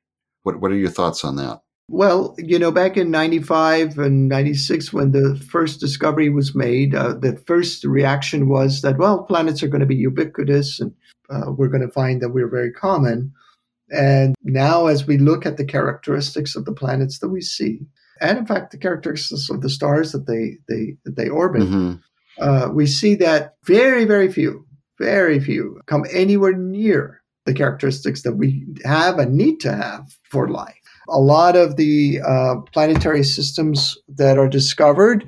what, 0.43 0.61
what 0.61 0.71
are 0.71 0.77
your 0.77 0.91
thoughts 0.91 1.25
on 1.25 1.37
that? 1.37 1.61
Well, 1.89 2.35
you 2.39 2.59
know, 2.59 2.71
back 2.71 2.97
in 2.97 3.11
95 3.11 3.99
and 3.99 4.29
96, 4.29 4.93
when 4.93 5.13
the 5.13 5.37
first 5.51 5.79
discovery 5.81 6.31
was 6.31 6.55
made, 6.55 6.95
uh, 6.95 7.15
the 7.15 7.37
first 7.47 7.85
reaction 7.85 8.49
was 8.49 8.81
that, 8.81 8.97
well, 8.99 9.25
planets 9.25 9.63
are 9.63 9.69
going 9.69 9.81
to 9.81 9.87
be 9.87 9.97
ubiquitous 9.97 10.81
and 10.81 10.93
uh, 11.29 11.51
we're 11.53 11.69
going 11.69 11.87
to 11.87 11.93
find 11.93 12.23
that 12.23 12.31
we're 12.31 12.49
very 12.49 12.73
common. 12.73 13.33
And 13.91 14.35
now, 14.43 14.87
as 14.87 15.07
we 15.07 15.19
look 15.19 15.45
at 15.45 15.59
the 15.59 15.67
characteristics 15.67 16.57
of 16.57 16.65
the 16.65 16.73
planets 16.73 17.19
that 17.19 17.29
we 17.29 17.43
see, 17.43 17.81
and 18.23 18.39
in 18.39 18.47
fact, 18.47 18.71
the 18.71 18.79
characteristics 18.79 19.51
of 19.51 19.61
the 19.61 19.69
stars 19.69 20.13
that 20.13 20.27
they, 20.27 20.57
they, 20.69 20.97
that 21.05 21.17
they 21.17 21.29
orbit, 21.29 21.63
Mhm. 21.63 22.01
uh, 22.41 22.71
we 22.73 22.87
see 22.87 23.15
that 23.17 23.57
very, 23.67 24.07
very 24.07 24.33
few, 24.33 24.65
very 25.03 25.41
few 25.41 25.81
come 25.87 26.05
anywhere 26.13 26.53
near 26.57 27.21
the 27.47 27.55
characteristics 27.55 28.23
that 28.23 28.35
we 28.37 28.65
have 28.85 29.19
and 29.19 29.35
need 29.37 29.59
to 29.61 29.73
have 29.75 30.03
for 30.31 30.49
life. 30.49 30.77
A 31.09 31.19
lot 31.21 31.57
of 31.57 31.77
the 31.77 32.21
uh, 32.25 32.55
planetary 32.73 33.25
systems 33.25 33.97
that 34.09 34.39
are 34.39 34.49
discovered 34.49 35.25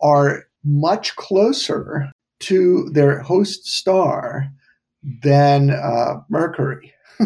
are 0.00 0.44
much 0.64 1.16
closer 1.16 2.10
to 2.40 2.90
their 2.92 3.20
host 3.20 3.64
star 3.66 4.50
than 5.22 5.70
uh, 5.70 6.20
Mercury. 6.28 6.92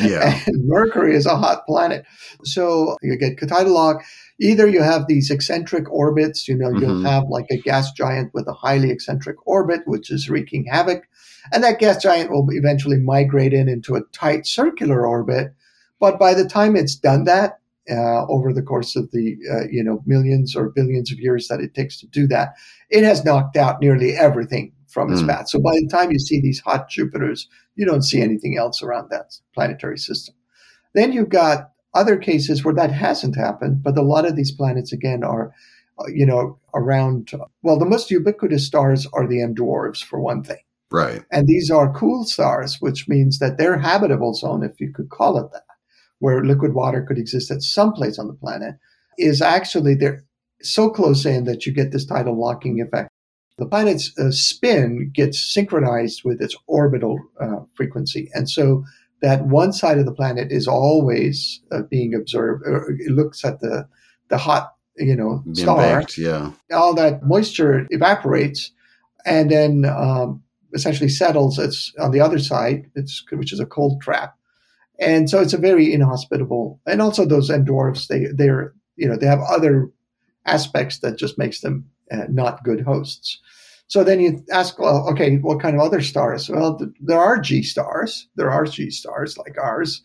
Yeah. 0.00 0.40
And 0.46 0.66
Mercury 0.66 1.14
is 1.14 1.26
a 1.26 1.36
hot 1.36 1.64
planet. 1.66 2.04
So 2.44 2.96
you 3.02 3.16
get 3.16 3.38
lock. 3.66 4.02
Either 4.40 4.66
you 4.66 4.82
have 4.82 5.06
these 5.06 5.30
eccentric 5.30 5.90
orbits, 5.90 6.48
you 6.48 6.56
know, 6.56 6.70
you'll 6.70 7.00
Mhm. 7.00 7.06
have 7.06 7.24
like 7.28 7.46
a 7.50 7.58
gas 7.58 7.92
giant 7.92 8.32
with 8.34 8.46
a 8.48 8.52
highly 8.52 8.90
eccentric 8.90 9.36
orbit, 9.46 9.82
which 9.86 10.10
is 10.10 10.28
wreaking 10.28 10.66
havoc. 10.70 11.04
And 11.52 11.64
that 11.64 11.78
gas 11.80 12.02
giant 12.02 12.30
will 12.30 12.46
eventually 12.52 12.98
migrate 12.98 13.52
in 13.52 13.68
into 13.68 13.94
a 13.96 14.02
tight 14.12 14.46
circular 14.46 15.06
orbit. 15.06 15.54
But 15.98 16.18
by 16.18 16.34
the 16.34 16.44
time 16.48 16.76
it's 16.76 16.94
done 16.94 17.24
that, 17.24 17.58
uh, 17.90 18.26
over 18.26 18.52
the 18.52 18.62
course 18.62 18.94
of 18.94 19.10
the 19.10 19.36
uh, 19.50 19.66
you 19.70 19.82
know 19.82 20.02
millions 20.06 20.54
or 20.54 20.70
billions 20.70 21.10
of 21.10 21.18
years 21.18 21.48
that 21.48 21.60
it 21.60 21.74
takes 21.74 21.98
to 22.00 22.06
do 22.06 22.26
that, 22.28 22.54
it 22.90 23.02
has 23.02 23.24
knocked 23.24 23.56
out 23.56 23.80
nearly 23.80 24.12
everything 24.12 24.72
from 24.86 25.10
its 25.10 25.22
Mm. 25.22 25.28
path. 25.28 25.48
So 25.48 25.58
by 25.58 25.72
the 25.72 25.88
time 25.90 26.12
you 26.12 26.18
see 26.18 26.40
these 26.40 26.60
hot 26.60 26.88
Jupiters, 26.90 27.48
you 27.76 27.84
don't 27.86 28.02
see 28.02 28.20
anything 28.20 28.56
else 28.58 28.82
around 28.82 29.08
that 29.10 29.32
planetary 29.54 29.98
system. 29.98 30.34
Then 30.94 31.12
you've 31.12 31.30
got 31.30 31.70
other 31.94 32.16
cases 32.16 32.64
where 32.64 32.74
that 32.74 32.92
hasn't 32.92 33.36
happened, 33.36 33.82
but 33.82 33.96
a 33.98 34.02
lot 34.02 34.26
of 34.26 34.36
these 34.36 34.50
planets 34.52 34.92
again 34.92 35.24
are, 35.24 35.52
uh, 35.98 36.06
you 36.08 36.26
know, 36.26 36.58
around. 36.74 37.32
Well, 37.62 37.78
the 37.78 37.84
most 37.86 38.10
ubiquitous 38.10 38.66
stars 38.66 39.06
are 39.12 39.26
the 39.26 39.40
M 39.42 39.54
dwarfs 39.54 40.02
for 40.02 40.20
one 40.20 40.42
thing, 40.42 40.60
Right. 40.92 41.22
and 41.30 41.46
these 41.46 41.70
are 41.70 41.92
cool 41.92 42.24
stars, 42.24 42.76
which 42.80 43.08
means 43.08 43.38
that 43.38 43.58
their 43.58 43.78
habitable 43.78 44.34
zone, 44.34 44.62
if 44.62 44.80
you 44.80 44.92
could 44.92 45.08
call 45.08 45.38
it 45.38 45.50
that, 45.52 45.64
where 46.18 46.44
liquid 46.44 46.74
water 46.74 47.02
could 47.02 47.18
exist 47.18 47.50
at 47.50 47.62
some 47.62 47.92
place 47.92 48.18
on 48.18 48.28
the 48.28 48.34
planet, 48.34 48.76
is 49.18 49.42
actually 49.42 49.94
they're 49.94 50.24
so 50.62 50.88
close 50.90 51.26
in 51.26 51.44
that 51.44 51.66
you 51.66 51.72
get 51.72 51.92
this 51.92 52.06
tidal 52.06 52.38
locking 52.38 52.80
effect. 52.80 53.10
The 53.58 53.66
planet's 53.66 54.16
uh, 54.18 54.30
spin 54.30 55.10
gets 55.14 55.52
synchronized 55.52 56.22
with 56.24 56.40
its 56.40 56.56
orbital 56.66 57.18
uh, 57.40 57.60
frequency, 57.74 58.30
and 58.34 58.48
so 58.48 58.84
that 59.20 59.46
one 59.46 59.72
side 59.72 59.98
of 59.98 60.06
the 60.06 60.14
planet 60.14 60.50
is 60.50 60.66
always 60.66 61.60
uh, 61.70 61.82
being 61.82 62.14
observed. 62.14 62.64
It 62.98 63.12
looks 63.12 63.44
at 63.44 63.60
the 63.60 63.88
the 64.28 64.38
hot, 64.38 64.74
you 64.96 65.14
know, 65.14 65.42
star. 65.52 66.00
baked, 66.00 66.18
yeah. 66.18 66.52
All 66.72 66.94
that 66.94 67.22
moisture 67.24 67.86
evaporates, 67.90 68.72
and 69.26 69.50
then 69.50 69.84
um, 69.84 70.42
essentially 70.74 71.08
settles. 71.08 71.58
It's 71.58 71.92
on 71.98 72.10
the 72.12 72.20
other 72.20 72.38
side, 72.38 72.90
it's 72.94 73.24
which 73.32 73.52
is 73.52 73.60
a 73.60 73.66
cold 73.66 74.00
trap, 74.02 74.34
and 75.00 75.28
so 75.30 75.40
it's 75.40 75.54
a 75.54 75.58
very 75.58 75.92
inhospitable. 75.92 76.80
And 76.86 77.02
also 77.02 77.24
those 77.24 77.48
dwarfs, 77.64 78.08
they 78.08 78.26
they're 78.34 78.74
you 78.96 79.08
know 79.08 79.16
they 79.16 79.26
have 79.26 79.40
other 79.40 79.90
aspects 80.46 81.00
that 81.00 81.18
just 81.18 81.38
makes 81.38 81.60
them 81.60 81.86
uh, 82.10 82.24
not 82.28 82.64
good 82.64 82.80
hosts. 82.80 83.40
So 83.88 84.02
then 84.04 84.20
you 84.20 84.42
ask, 84.52 84.78
well, 84.78 85.06
okay, 85.10 85.36
what 85.36 85.60
kind 85.60 85.76
of 85.76 85.82
other 85.82 86.00
stars? 86.00 86.48
Well, 86.48 86.78
th- 86.78 86.90
there 87.00 87.18
are 87.20 87.38
G 87.38 87.62
stars. 87.62 88.26
There 88.36 88.50
are 88.50 88.64
G 88.64 88.90
stars 88.90 89.36
like 89.36 89.56
ours, 89.62 90.02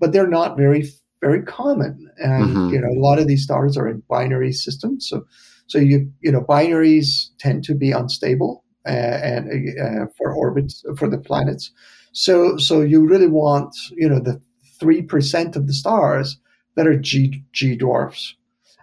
but 0.00 0.12
they're 0.12 0.26
not 0.28 0.56
very, 0.56 0.84
very 1.20 1.42
common. 1.42 2.10
And 2.18 2.48
Mhm. 2.48 2.72
you 2.72 2.80
know, 2.80 2.88
a 2.88 3.00
lot 3.00 3.18
of 3.18 3.26
these 3.26 3.44
stars 3.44 3.76
are 3.76 3.88
in 3.88 4.02
binary 4.08 4.52
systems. 4.52 5.08
So, 5.08 5.26
so 5.66 5.78
you 5.78 6.10
you 6.20 6.32
know, 6.32 6.42
binaries 6.42 7.28
tend 7.38 7.64
to 7.64 7.74
be 7.74 7.92
unstable 7.92 8.64
and 8.86 9.78
uh, 9.80 10.06
for 10.16 10.32
orbits 10.32 10.84
for 10.96 11.08
the 11.08 11.18
planets. 11.18 11.70
So, 12.12 12.56
so 12.56 12.80
you 12.80 13.06
really 13.06 13.26
want 13.28 13.74
you 13.92 14.08
know 14.08 14.20
the 14.20 14.40
three 14.80 15.02
percent 15.02 15.56
of 15.56 15.66
the 15.66 15.72
stars 15.74 16.38
that 16.76 16.86
are 16.86 16.96
G 16.98 17.42
G 17.52 17.76
dwarfs. 17.76 18.34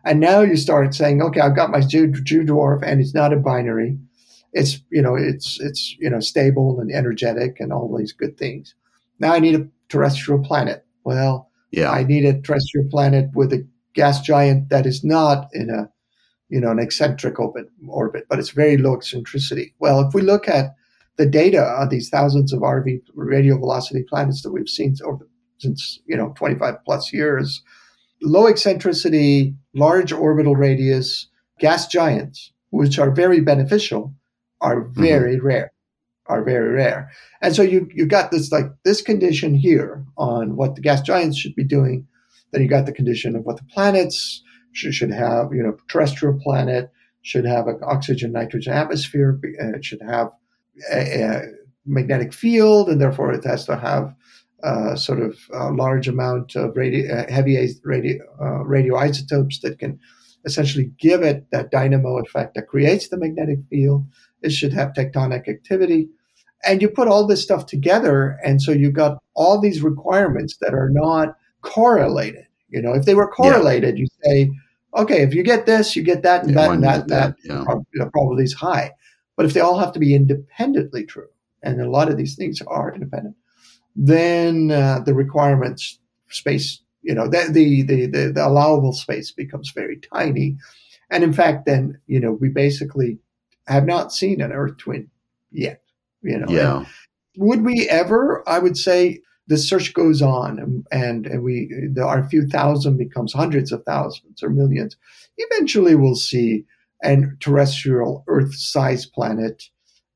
And 0.06 0.20
now 0.20 0.42
you 0.42 0.58
start 0.58 0.94
saying, 0.94 1.22
okay, 1.22 1.40
I've 1.40 1.56
got 1.56 1.72
my 1.72 1.80
G, 1.80 2.08
G 2.24 2.40
dwarf, 2.40 2.84
and 2.86 3.00
it's 3.00 3.14
not 3.14 3.32
a 3.34 3.38
binary. 3.38 3.98
It's 4.52 4.80
you 4.92 5.02
know, 5.02 5.16
it's 5.16 5.60
it's 5.62 5.96
you 6.00 6.10
know, 6.10 6.20
stable 6.20 6.80
and 6.80 6.92
energetic 6.92 7.60
and 7.60 7.72
all 7.72 7.96
these 7.98 8.12
good 8.12 8.38
things. 8.38 8.76
Now 9.20 9.34
I 9.34 9.40
need 9.40 9.56
a 9.56 9.68
terrestrial 9.90 10.44
planet. 10.44 10.86
Well, 11.06 11.50
Yeah. 11.72 11.92
I 11.92 12.04
need 12.04 12.26
a 12.26 12.40
terrestrial 12.42 12.90
planet 12.90 13.30
with 13.34 13.54
a 13.54 13.66
gas 13.94 14.22
giant 14.22 14.70
that 14.70 14.86
is 14.86 15.04
not 15.04 15.48
in 15.54 15.70
a 15.70 15.90
you 16.54 16.62
know 16.62 16.70
an 16.70 16.78
eccentric 16.78 17.40
orbit, 17.40 17.66
orbit, 17.88 18.28
but 18.30 18.38
it's 18.38 18.52
very 18.52 18.78
low 18.78 18.94
eccentricity. 18.94 19.74
Well, 19.80 20.08
if 20.08 20.14
we 20.14 20.22
look 20.22 20.48
at 20.48 20.76
the 21.18 21.26
data 21.26 21.64
on 21.64 21.90
these 21.90 22.10
thousands 22.10 22.54
of 22.54 22.62
RV 22.62 23.02
radio 23.16 23.58
velocity 23.58 24.04
planets 24.08 24.44
that 24.44 24.52
we've 24.52 24.70
seen 24.70 24.96
over 25.04 25.28
since 25.58 26.00
you 26.06 26.16
know 26.16 26.32
25 26.38 26.76
plus 26.86 27.12
years, 27.12 27.64
low 28.22 28.46
eccentricity, 28.46 29.56
large 29.74 30.12
orbital 30.12 30.56
radius, 30.56 31.28
gas 31.60 31.88
giants, 31.88 32.52
which 32.70 33.00
are 33.00 33.10
very 33.10 33.42
beneficial, 33.42 34.14
are 34.62 34.84
mm-hmm. 34.84 35.02
very 35.02 35.40
rare. 35.40 35.72
Are 36.28 36.44
very 36.44 36.70
rare. 36.70 37.12
And 37.42 37.56
so 37.56 37.64
you 37.64 37.90
you 37.96 38.06
got 38.06 38.30
this 38.30 38.52
like 38.52 38.68
this 38.86 39.02
condition 39.02 39.56
here 39.56 40.06
on 40.18 40.56
what 40.56 40.76
the 40.76 40.82
gas 40.82 41.02
giants 41.02 41.40
should 41.40 41.56
be 41.56 41.64
doing. 41.64 42.08
Then 42.52 42.62
you 42.62 42.68
got 42.68 42.86
the 42.86 42.94
condition 42.94 43.36
of 43.36 43.44
what 43.44 43.58
the 43.58 43.66
planets 43.74 44.44
should, 44.74 45.12
have. 45.12 45.54
You 45.54 45.64
know, 45.64 45.78
terrestrial 45.88 46.40
planet 46.40 46.92
should 47.22 47.46
have 47.46 47.68
an 47.68 47.80
oxygen 47.84 48.32
nitrogen 48.32 48.74
atmosphere. 48.74 49.40
uh, 49.62 49.78
It 49.78 49.86
should 49.86 50.02
have 50.02 50.30
a, 50.92 51.22
a 51.22 51.42
magnetic 51.86 52.34
field, 52.34 52.90
and 52.90 53.00
therefore 53.00 53.34
it 53.34 53.46
has 53.46 53.66
to 53.66 53.78
have 53.78 54.14
uh, 54.64 54.96
sort 54.96 55.20
of 55.20 55.38
a 55.54 55.72
large 55.72 56.08
amount 56.08 56.56
of 56.56 56.76
radio, 56.76 57.14
uh, 57.16 57.32
heavy 57.32 57.58
radio, 57.84 58.24
uh, 58.40 58.64
radioisotopes 58.64 59.62
that 59.62 59.78
can 59.80 60.00
essentially 60.46 60.92
give 61.00 61.22
it 61.22 61.46
that 61.52 61.72
dynamo 61.72 62.18
effect 62.20 62.56
that 62.56 62.68
creates 62.68 63.08
the 63.08 63.18
magnetic 63.18 63.60
field. 63.70 64.06
It 64.42 64.52
should 64.52 64.74
have 64.74 64.94
tectonic 64.94 65.48
activity. 65.48 66.10
And 66.66 66.82
you 66.82 66.90
put 66.90 67.10
all 67.10 67.28
this 67.28 67.44
stuff 67.44 67.66
together, 67.66 68.38
and 68.44 68.62
so 68.62 68.72
you've 68.72 68.94
got 68.94 69.22
all 69.36 69.60
these 69.60 69.82
requirements 69.82 70.58
that 70.62 70.74
are 70.74 70.90
not 70.90 71.36
correlated. 71.62 72.46
You 72.74 72.82
know, 72.82 72.94
if 72.94 73.06
they 73.06 73.16
were 73.16 73.30
correlated, 73.30 73.96
yeah. 73.96 74.02
you 74.02 74.08
say, 74.24 74.52
okay, 74.96 75.22
if 75.22 75.34
you 75.34 75.44
get 75.44 75.66
this, 75.66 75.96
you 75.96 76.04
get 76.04 76.24
that, 76.24 76.44
and 76.44 76.52
yeah, 76.52 76.62
that, 76.62 76.72
and 76.72 76.84
that, 76.84 77.08
that, 77.08 77.36
that 77.44 77.84
yeah. 77.94 78.10
probability 78.12 78.44
is 78.44 78.54
high. 78.54 78.92
But 79.36 79.46
if 79.46 79.54
they 79.54 79.62
all 79.62 79.78
have 79.78 79.94
to 79.94 80.00
be 80.00 80.16
independently 80.16 81.06
true, 81.06 81.30
and 81.62 81.80
a 81.80 81.90
lot 81.90 82.10
of 82.10 82.18
these 82.18 82.36
things 82.36 82.62
are 82.68 82.94
independent, 82.94 83.36
then 83.96 84.72
uh, 84.72 85.00
the 85.06 85.14
requirements 85.14 86.00
space, 86.30 86.82
you 87.04 87.14
know, 87.14 87.28
the, 87.28 87.48
the, 87.52 87.84
the, 87.84 88.06
the, 88.08 88.32
the 88.34 88.46
allowable 88.46 88.94
space 88.94 89.32
becomes 89.32 89.72
very 89.72 89.98
tiny. 89.98 90.58
And 91.10 91.24
in 91.24 91.34
fact, 91.34 91.66
then, 91.66 92.00
you 92.08 92.20
know, 92.20 92.32
we 92.32 92.50
basically 92.50 93.20
have 93.68 93.86
not 93.86 94.12
seen 94.12 94.42
an 94.42 94.52
Earth 94.52 94.78
twin 94.78 95.10
yet, 95.52 95.82
you 96.22 96.40
know. 96.40 96.48
Yeah. 96.50 96.78
And 96.78 96.88
would 97.38 97.64
we 97.64 97.88
ever? 97.90 98.44
I 98.48 98.60
would 98.60 98.78
say 98.78 99.22
the 99.48 99.58
search 99.58 99.94
goes 99.94 100.22
on 100.22 100.60
and, 100.60 100.88
and, 100.92 101.26
and 101.28 101.44
we, 101.44 101.70
the, 101.94 102.04
our 102.04 102.28
few 102.30 102.48
thousand 102.48 102.98
becomes 102.98 103.34
hundreds 103.34 103.72
of 103.72 103.84
thousands 103.84 104.42
or 104.42 104.50
millions. 104.50 104.96
Eventually 105.38 105.96
we'll 105.96 106.16
see 106.16 106.66
an 107.04 107.38
terrestrial 107.42 108.24
Earth 108.28 108.56
sized 108.56 109.12
planet 109.12 109.64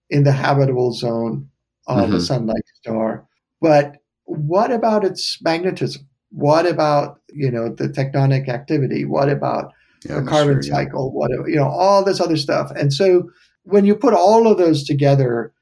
in 0.09 0.23
the 0.23 0.31
habitable 0.31 0.93
zone 0.93 1.49
of 1.87 2.07
mm-hmm. 2.07 2.15
a 2.15 2.21
sun-like 2.21 2.63
star. 2.81 3.27
But 3.61 3.97
what 4.23 4.71
about 4.71 5.03
its 5.03 5.41
magnetism? 5.41 6.07
What 6.31 6.65
about 6.65 7.21
you 7.29 7.49
know 7.49 7.69
the 7.73 7.87
tectonic 7.87 8.49
activity? 8.49 9.05
What 9.05 9.29
about 9.29 9.73
yeah, 10.07 10.19
the 10.19 10.27
carbon 10.27 10.61
sure, 10.61 10.63
cycle? 10.63 11.07
Yeah. 11.07 11.17
What 11.17 11.49
you 11.49 11.55
know 11.55 11.67
all 11.67 12.03
this 12.03 12.19
other 12.19 12.37
stuff? 12.37 12.71
And 12.71 12.93
so 12.93 13.29
when 13.63 13.85
you 13.85 13.95
put 13.95 14.13
all 14.13 14.47
of 14.47 14.57
those 14.57 14.83
together, 14.83 15.53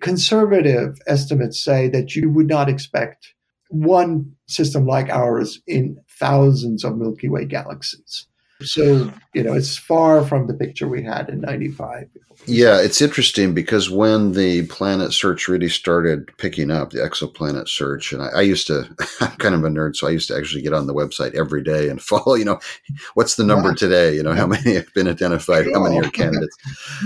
conservative 0.00 0.98
estimates 1.06 1.62
say 1.62 1.88
that 1.88 2.14
you 2.14 2.30
would 2.30 2.48
not 2.48 2.68
expect 2.68 3.34
one 3.68 4.32
system 4.46 4.86
like 4.86 5.08
ours 5.08 5.60
in 5.66 5.96
thousands 6.18 6.84
of 6.84 6.96
Milky 6.96 7.28
Way 7.28 7.46
galaxies. 7.46 8.26
So, 8.64 9.12
you 9.34 9.42
know, 9.42 9.54
it's 9.54 9.76
far 9.76 10.24
from 10.24 10.46
the 10.46 10.54
picture 10.54 10.88
we 10.88 11.02
had 11.02 11.28
in 11.28 11.40
95. 11.40 12.08
Yeah, 12.46 12.80
it's 12.80 13.00
interesting 13.00 13.54
because 13.54 13.88
when 13.88 14.32
the 14.32 14.66
planet 14.66 15.12
search 15.12 15.46
really 15.46 15.68
started 15.68 16.36
picking 16.38 16.72
up, 16.72 16.90
the 16.90 16.98
exoplanet 16.98 17.68
search, 17.68 18.12
and 18.12 18.20
I, 18.20 18.28
I, 18.28 18.40
used 18.40 18.66
to, 18.66 18.88
I'm 19.20 19.30
kind 19.32 19.54
of 19.54 19.62
a 19.62 19.68
nerd, 19.68 19.94
so 19.94 20.08
I 20.08 20.10
used 20.10 20.28
to 20.28 20.36
actually 20.36 20.62
get 20.62 20.72
on 20.72 20.86
the 20.86 20.94
website 20.94 21.34
every 21.34 21.62
day 21.62 21.88
and 21.88 22.02
follow, 22.02 22.34
you 22.34 22.44
know, 22.44 22.58
what's 23.14 23.36
the 23.36 23.44
number 23.44 23.68
yeah. 23.68 23.74
today? 23.76 24.16
You 24.16 24.24
know, 24.24 24.34
how 24.34 24.46
many 24.46 24.74
have 24.74 24.92
been 24.92 25.08
identified? 25.08 25.66
How 25.72 25.82
many 25.82 25.98
are 25.98 26.10
candidates? 26.10 26.56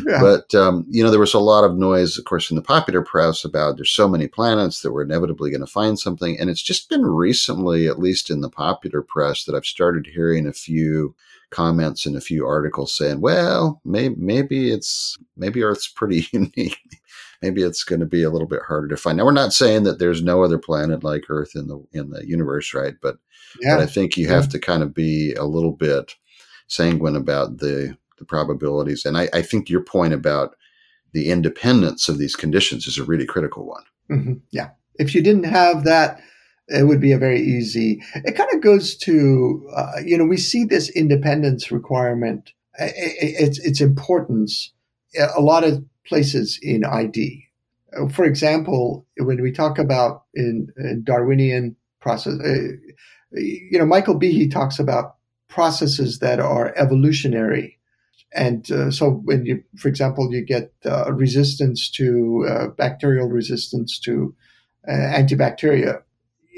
yeah. 0.07 0.21
But, 0.21 0.55
um, 0.55 0.87
you 0.89 1.05
know, 1.05 1.11
there 1.11 1.21
was 1.21 1.35
a 1.35 1.39
lot 1.39 1.65
of 1.65 1.77
noise, 1.77 2.17
of 2.17 2.25
course, 2.25 2.51
in 2.51 2.57
the 2.57 2.63
popular 2.63 3.03
press 3.03 3.45
about 3.45 3.77
there's 3.77 3.91
so 3.91 4.09
many 4.09 4.29
planets 4.29 4.81
that 4.81 4.93
we're 4.93 5.03
inevitably 5.03 5.51
going 5.51 5.61
to 5.61 5.67
find 5.67 5.99
something. 5.99 6.39
And 6.41 6.49
it's 6.49 6.63
just 6.63 6.89
been 6.89 7.05
recently, 7.05 7.89
at 7.89 7.99
least 7.99 8.31
in 8.31 8.41
the 8.41 8.51
popular 8.51 9.03
press, 9.03 9.45
that 9.45 9.55
I've 9.55 9.67
started 9.67 10.07
hearing 10.07 10.47
a 10.47 10.53
few 10.53 11.15
comments 11.51 12.07
in 12.07 12.17
a 12.17 12.21
few 12.21 12.47
articles 12.47 12.93
saying, 12.93 13.21
well, 13.21 13.81
may- 13.85 14.11
maybe 14.11 14.71
it's 14.71 15.17
maybe 15.37 15.63
Earth's 15.63 15.89
pretty 15.89 16.27
unique. 16.33 16.79
maybe 17.43 17.63
it's 17.63 17.85
going 17.85 18.01
to 18.01 18.07
be 18.07 18.23
a 18.23 18.31
little 18.31 18.49
bit 18.49 18.63
harder 18.67 18.89
to 18.89 18.97
find. 18.97 19.19
Now, 19.19 19.25
we're 19.25 19.33
not 19.33 19.53
saying 19.53 19.85
that 19.85 19.99
there's 19.99 20.23
no 20.23 20.43
other 20.43 20.59
planet 20.59 21.05
like 21.05 21.25
Earth 21.29 21.53
in 21.55 21.69
the 21.69 21.85
in 21.93 22.11
the 22.11 22.27
universe, 22.27 22.75
right? 22.75 22.95
But, 23.01 23.19
yeah. 23.61 23.77
but 23.77 23.83
I 23.83 23.87
think 23.87 24.17
you 24.17 24.29
have 24.29 24.49
to 24.51 24.59
kind 24.59 24.83
of 24.83 24.95
be 24.95 25.35
a 25.35 25.45
little 25.45 25.73
bit 25.73 26.15
sanguine 26.69 27.17
about 27.17 27.59
the 27.59 27.97
the 28.19 28.25
probabilities. 28.25 29.05
And 29.05 29.17
I, 29.17 29.29
I 29.35 29.43
think 29.43 29.69
your 29.69 29.83
point 29.83 30.15
about 30.15 30.57
the 31.13 31.31
independence 31.31 32.09
of 32.09 32.19
these 32.19 32.35
conditions 32.35 32.87
is 32.87 32.99
a 32.99 33.05
really 33.05 33.27
critical 33.27 33.67
one. 33.67 33.85
Mm-hmm. 34.11 34.35
Yeah. 34.51 34.71
If 34.99 35.15
you 35.15 35.23
didn't 35.23 35.45
have 35.45 35.85
that 35.85 36.21
it 36.69 36.87
would 36.87 37.01
be 37.01 37.13
a 37.13 37.19
very 37.19 37.41
easy. 37.41 38.03
It 38.15 38.37
kind 38.37 38.51
of 38.53 38.61
goes 38.61 38.97
to, 38.99 39.69
uh, 39.75 39.93
you 40.05 40.19
know, 40.19 40.25
we 40.25 40.37
see 40.37 40.65
this 40.65 40.89
independence 40.91 41.71
requirement, 41.71 42.53
its 42.79 43.59
its 43.61 43.81
importance, 43.81 44.73
a 45.37 45.41
lot 45.41 45.65
of 45.65 45.85
places 46.07 46.59
in 46.63 46.85
ID. 46.85 47.45
For 48.13 48.25
example, 48.25 49.07
when 49.19 49.41
we 49.41 49.53
talk 49.53 49.79
about 49.79 50.25
in, 50.35 50.69
in 50.77 51.03
Darwinian 51.05 51.77
process, 52.01 52.35
uh, 52.45 52.77
you 53.33 53.79
know, 53.79 53.87
Michael 53.87 54.19
Behe 54.19 54.51
talks 54.51 54.79
about 54.79 55.17
processes 55.49 56.19
that 56.19 56.41
are 56.41 56.75
evolutionary. 56.77 57.79
And 58.35 58.71
uh, 58.71 58.91
so, 58.91 59.23
when 59.25 59.47
you, 59.47 59.63
for 59.79 59.89
example, 59.89 60.33
you 60.33 60.45
get 60.45 60.73
uh, 60.85 61.13
resistance 61.13 61.89
to 61.93 62.47
uh, 62.49 62.67
bacterial 62.69 63.29
resistance 63.29 63.99
to 64.01 64.35
uh, 64.87 64.93
antibacteria, 64.93 66.03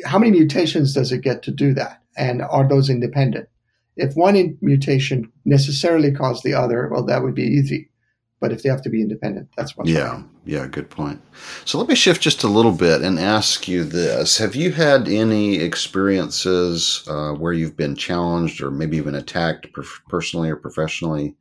how 0.04 0.18
many 0.18 0.32
mutations 0.32 0.94
does 0.94 1.12
it 1.12 1.22
get 1.22 1.42
to 1.44 1.50
do 1.50 1.74
that? 1.74 2.02
And 2.16 2.42
are 2.42 2.68
those 2.68 2.90
independent? 2.90 3.48
If 3.96 4.14
one 4.14 4.56
mutation 4.60 5.30
necessarily 5.44 6.12
caused 6.12 6.44
the 6.44 6.54
other, 6.54 6.88
well, 6.88 7.04
that 7.06 7.22
would 7.22 7.34
be 7.34 7.42
easy. 7.42 7.90
But 8.40 8.52
if 8.52 8.62
they 8.62 8.68
have 8.68 8.82
to 8.82 8.90
be 8.90 9.02
independent, 9.02 9.48
that's 9.56 9.76
what. 9.76 9.88
Yeah, 9.88 10.22
yeah, 10.44 10.68
good 10.68 10.90
point. 10.90 11.20
So 11.64 11.76
let 11.76 11.88
me 11.88 11.96
shift 11.96 12.22
just 12.22 12.44
a 12.44 12.48
little 12.48 12.70
bit 12.72 13.02
and 13.02 13.18
ask 13.18 13.66
you 13.66 13.82
this: 13.82 14.38
Have 14.38 14.54
you 14.54 14.70
had 14.70 15.08
any 15.08 15.56
experiences 15.56 17.02
uh, 17.08 17.32
where 17.32 17.52
you've 17.52 17.76
been 17.76 17.96
challenged 17.96 18.62
or 18.62 18.70
maybe 18.70 18.96
even 18.96 19.16
attacked 19.16 19.66
personally 20.08 20.50
or 20.50 20.56
professionally 20.56 21.34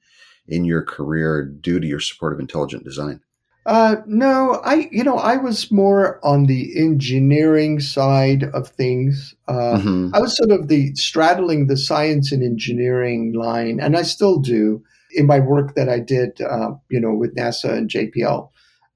in 0.47 0.65
your 0.65 0.81
career 0.81 1.45
due 1.45 1.79
to 1.79 1.85
your 1.85 1.99
support 1.99 2.33
of 2.33 2.39
intelligent 2.39 2.83
design? 2.83 3.21
Uh, 3.67 3.97
no, 4.05 4.61
I 4.63 4.87
you 4.93 5.03
know 5.03 5.17
I 5.17 5.35
was 5.35 5.69
more 5.73 6.25
on 6.25 6.45
the 6.45 6.79
engineering 6.79 7.81
side 7.81 8.45
of 8.53 8.69
things. 8.69 9.35
Uh, 9.49 9.77
mm-hmm. 9.77 10.15
I 10.15 10.19
was 10.19 10.37
sort 10.37 10.51
of 10.51 10.69
the 10.69 10.95
straddling 10.95 11.67
the 11.67 11.75
science 11.75 12.31
and 12.31 12.41
engineering 12.41 13.33
line, 13.33 13.81
and 13.81 13.97
I 13.97 14.03
still 14.03 14.39
do 14.39 14.81
in 15.11 15.27
my 15.27 15.39
work 15.39 15.75
that 15.75 15.89
I 15.89 15.99
did, 15.99 16.39
uh, 16.39 16.75
you 16.89 17.01
know, 17.01 17.13
with 17.13 17.35
NASA 17.35 17.73
and 17.73 17.89
JPL, 17.89 18.49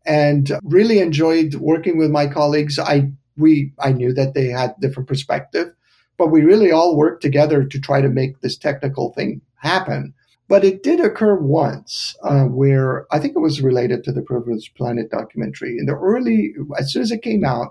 and 0.06 0.58
really 0.64 1.00
enjoyed 1.00 1.56
working 1.56 1.98
with 1.98 2.10
my 2.10 2.28
colleagues. 2.28 2.80
I 2.80 3.12
we 3.36 3.74
I 3.80 3.92
knew 3.92 4.14
that 4.14 4.36
they 4.36 4.48
had 4.48 4.80
different 4.80 5.10
perspective, 5.10 5.74
but 6.18 6.28
we 6.28 6.44
really 6.44 6.72
all 6.72 6.96
worked 6.96 7.22
together 7.22 7.66
to 7.66 7.80
try 7.82 8.00
to 8.00 8.08
make 8.08 8.40
this 8.40 8.58
technical 8.58 9.12
thing 9.12 9.42
happen. 9.56 10.14
But 10.52 10.66
it 10.66 10.84
did 10.84 11.00
occur 11.00 11.36
once 11.36 12.14
uh, 12.24 12.44
where 12.44 13.08
I 13.10 13.20
think 13.20 13.38
it 13.38 13.40
was 13.40 13.62
related 13.62 14.04
to 14.04 14.12
the 14.12 14.22
Privileged 14.22 14.76
Planet 14.76 15.10
documentary. 15.10 15.78
In 15.80 15.86
the 15.86 15.94
early, 15.94 16.54
as 16.78 16.92
soon 16.92 17.04
as 17.04 17.10
it 17.10 17.22
came 17.22 17.46
out, 17.46 17.70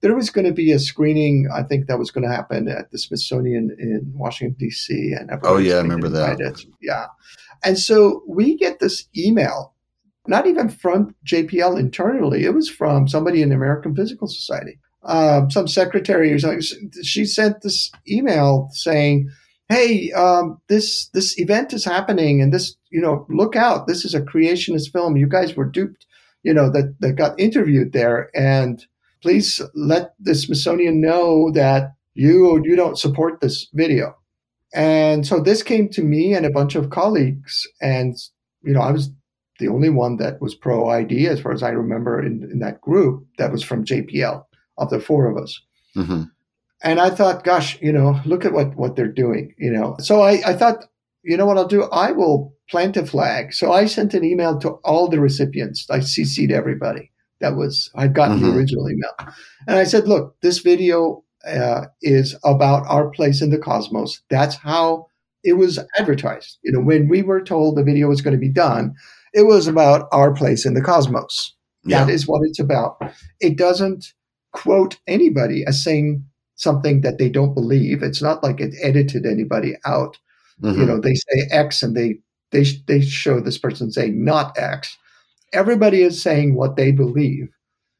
there 0.00 0.14
was 0.14 0.30
going 0.30 0.46
to 0.46 0.52
be 0.52 0.70
a 0.70 0.78
screening. 0.78 1.48
I 1.52 1.64
think 1.64 1.88
that 1.88 1.98
was 1.98 2.12
going 2.12 2.22
to 2.22 2.32
happen 2.32 2.68
at 2.68 2.92
the 2.92 2.98
Smithsonian 2.98 3.76
in 3.80 4.12
Washington 4.14 4.54
D.C. 4.60 5.12
And 5.18 5.28
oh 5.42 5.56
yeah, 5.56 5.74
I 5.74 5.78
remember 5.78 6.08
that. 6.08 6.64
Yeah, 6.80 7.06
and 7.64 7.76
so 7.76 8.22
we 8.28 8.56
get 8.56 8.78
this 8.78 9.08
email, 9.16 9.74
not 10.28 10.46
even 10.46 10.68
from 10.68 11.16
JPL 11.26 11.80
internally. 11.80 12.44
It 12.44 12.54
was 12.54 12.70
from 12.70 13.08
somebody 13.08 13.42
in 13.42 13.48
the 13.48 13.56
American 13.56 13.92
Physical 13.92 14.28
Society, 14.28 14.78
uh, 15.02 15.48
some 15.48 15.66
secretary 15.66 16.32
or 16.32 16.38
something. 16.38 16.92
She 17.02 17.24
sent 17.24 17.62
this 17.62 17.90
email 18.08 18.68
saying 18.70 19.28
hey, 19.68 20.12
um, 20.12 20.60
this 20.68 21.08
this 21.08 21.38
event 21.38 21.72
is 21.72 21.84
happening, 21.84 22.40
and 22.40 22.52
this, 22.52 22.76
you 22.90 23.00
know, 23.00 23.26
look 23.28 23.56
out, 23.56 23.86
this 23.86 24.04
is 24.04 24.14
a 24.14 24.20
creationist 24.20 24.92
film. 24.92 25.16
You 25.16 25.28
guys 25.28 25.56
were 25.56 25.68
duped, 25.68 26.06
you 26.42 26.54
know, 26.54 26.70
that 26.70 26.96
that 27.00 27.12
got 27.12 27.38
interviewed 27.38 27.92
there, 27.92 28.30
and 28.34 28.84
please 29.22 29.60
let 29.74 30.14
the 30.20 30.34
Smithsonian 30.34 31.00
know 31.00 31.50
that 31.52 31.94
you 32.14 32.62
you 32.64 32.76
don't 32.76 32.98
support 32.98 33.40
this 33.40 33.68
video. 33.72 34.16
And 34.74 35.24
so 35.26 35.38
this 35.38 35.62
came 35.62 35.88
to 35.90 36.02
me 36.02 36.34
and 36.34 36.44
a 36.44 36.50
bunch 36.50 36.74
of 36.74 36.90
colleagues, 36.90 37.66
and 37.80 38.16
you 38.62 38.72
know, 38.72 38.80
I 38.80 38.90
was 38.90 39.10
the 39.60 39.68
only 39.68 39.90
one 39.90 40.16
that 40.16 40.40
was 40.40 40.54
pro 40.54 40.88
ID, 40.88 41.28
as 41.28 41.40
far 41.40 41.52
as 41.52 41.62
I 41.62 41.70
remember, 41.70 42.20
in, 42.20 42.48
in 42.50 42.58
that 42.58 42.80
group 42.80 43.26
that 43.38 43.52
was 43.52 43.62
from 43.62 43.84
JPL 43.84 44.44
of 44.78 44.90
the 44.90 45.00
four 45.00 45.30
of 45.30 45.36
us. 45.36 45.60
Mm-hmm. 45.96 46.24
And 46.82 47.00
I 47.00 47.10
thought, 47.10 47.44
gosh, 47.44 47.80
you 47.80 47.92
know, 47.92 48.20
look 48.26 48.44
at 48.44 48.52
what, 48.52 48.76
what 48.76 48.96
they're 48.96 49.08
doing, 49.08 49.54
you 49.58 49.70
know. 49.70 49.96
So 49.98 50.20
I, 50.20 50.42
I 50.44 50.54
thought, 50.54 50.84
you 51.22 51.36
know 51.36 51.46
what 51.46 51.56
I'll 51.56 51.66
do? 51.66 51.84
I 51.84 52.12
will 52.12 52.54
plant 52.68 52.96
a 52.96 53.06
flag. 53.06 53.54
So 53.54 53.72
I 53.72 53.86
sent 53.86 54.14
an 54.14 54.24
email 54.24 54.58
to 54.60 54.70
all 54.84 55.08
the 55.08 55.20
recipients. 55.20 55.86
I 55.90 56.00
CC'd 56.00 56.52
everybody 56.52 57.10
that 57.40 57.56
was, 57.56 57.90
I'd 57.94 58.14
gotten 58.14 58.38
mm-hmm. 58.38 58.50
the 58.50 58.56
original 58.56 58.90
email. 58.90 59.12
And 59.66 59.78
I 59.78 59.84
said, 59.84 60.06
look, 60.06 60.36
this 60.42 60.58
video 60.58 61.24
uh, 61.46 61.86
is 62.02 62.36
about 62.44 62.86
our 62.86 63.10
place 63.10 63.40
in 63.42 63.50
the 63.50 63.58
cosmos. 63.58 64.22
That's 64.30 64.56
how 64.56 65.06
it 65.42 65.54
was 65.54 65.78
advertised. 65.98 66.58
You 66.62 66.72
know, 66.72 66.80
when 66.80 67.08
we 67.08 67.22
were 67.22 67.42
told 67.42 67.76
the 67.76 67.84
video 67.84 68.08
was 68.08 68.22
going 68.22 68.34
to 68.34 68.40
be 68.40 68.52
done, 68.52 68.94
it 69.32 69.46
was 69.46 69.66
about 69.66 70.08
our 70.12 70.32
place 70.32 70.64
in 70.64 70.74
the 70.74 70.82
cosmos. 70.82 71.54
Yeah. 71.84 72.04
That 72.04 72.12
is 72.12 72.26
what 72.26 72.40
it's 72.44 72.58
about. 72.58 72.96
It 73.40 73.58
doesn't 73.58 74.06
quote 74.52 74.98
anybody 75.06 75.64
as 75.66 75.82
saying 75.82 76.24
something 76.56 77.00
that 77.02 77.18
they 77.18 77.28
don't 77.28 77.54
believe. 77.54 78.02
It's 78.02 78.22
not 78.22 78.42
like 78.42 78.60
it 78.60 78.74
edited 78.82 79.26
anybody 79.26 79.76
out. 79.84 80.18
Mm-hmm. 80.62 80.80
You 80.80 80.86
know, 80.86 81.00
they 81.00 81.14
say 81.14 81.48
X 81.50 81.82
and 81.82 81.96
they 81.96 82.18
they 82.50 82.64
they 82.86 83.00
show 83.00 83.40
this 83.40 83.58
person 83.58 83.90
saying 83.90 84.24
not 84.24 84.56
X. 84.56 84.96
Everybody 85.52 86.02
is 86.02 86.22
saying 86.22 86.54
what 86.54 86.76
they 86.76 86.92
believe. 86.92 87.48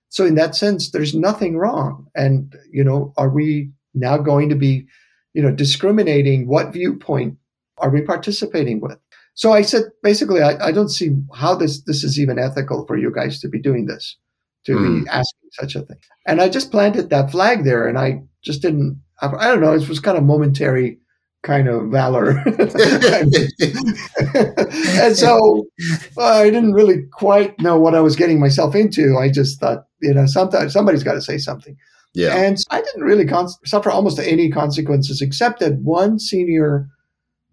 So 0.09 0.25
in 0.25 0.37
that 0.37 0.55
sense, 0.55 0.91
there's 0.91 1.15
nothing 1.15 1.57
wrong. 1.57 2.07
And 2.15 2.55
you 2.71 2.85
know, 2.85 3.13
are 3.17 3.31
we 3.31 3.71
now 3.95 4.17
going 4.17 4.49
to 4.49 4.57
be, 4.57 4.87
you 5.33 5.43
know, 5.43 5.53
discriminating 5.53 6.47
what 6.47 6.73
viewpoint 6.73 7.37
are 7.79 7.91
we 7.91 8.03
participating 8.03 8.81
with? 8.81 8.99
So 9.35 9.53
I 9.53 9.63
said, 9.63 9.85
basically, 10.03 10.43
I, 10.43 10.67
I 10.67 10.73
don't 10.73 10.89
see 10.89 11.11
how 11.35 11.57
this 11.57 11.83
this 11.83 12.05
is 12.05 12.21
even 12.21 12.39
ethical 12.39 12.87
for 12.87 12.97
you 12.97 13.13
guys 13.13 13.41
to 13.41 13.49
be 13.49 13.61
doing 13.61 13.87
this, 13.87 14.17
to 14.67 14.73
mm. 14.73 14.83
be 14.83 15.01
hmm. 15.01 15.09
asking 15.09 15.51
such 15.53 15.75
a 15.75 15.81
thing. 15.81 15.99
And 16.27 16.41
I 16.41 16.49
just 16.49 16.71
planted 16.71 17.11
that 17.11 17.33
flag 17.33 17.65
there, 17.65 17.89
and 17.89 17.99
I 17.99 18.23
just 18.45 18.63
didn't. 18.63 19.01
I, 19.21 19.29
I 19.29 19.49
don't 19.49 19.61
know. 19.61 19.75
It 19.75 19.89
was 19.89 20.01
kind 20.01 20.19
of 20.19 20.25
momentary 20.25 20.99
kind 21.45 21.69
of 21.69 21.91
valor. 21.91 22.31
and 25.01 25.17
so 25.17 25.67
I 26.19 26.51
didn't 26.51 26.73
really 26.73 27.03
quite 27.13 27.61
know 27.61 27.79
what 27.79 27.95
I 27.95 28.01
was 28.01 28.17
getting 28.17 28.41
myself 28.41 28.75
into. 28.75 29.17
I 29.19 29.31
just 29.31 29.61
thought, 29.61 29.87
you 30.01 30.15
know, 30.15 30.27
sometimes 30.27 30.73
somebody's 30.73 31.05
got 31.05 31.13
to 31.13 31.23
say 31.23 31.39
something. 31.39 31.77
Yeah. 32.15 32.35
And 32.35 32.59
I 32.71 32.81
didn't 32.81 33.03
really 33.03 33.27
con- 33.27 33.49
suffer 33.65 33.91
almost 33.91 34.19
any 34.19 34.51
consequences 34.51 35.21
except 35.21 35.61
that 35.61 35.75
one 35.81 36.19
senior 36.19 36.89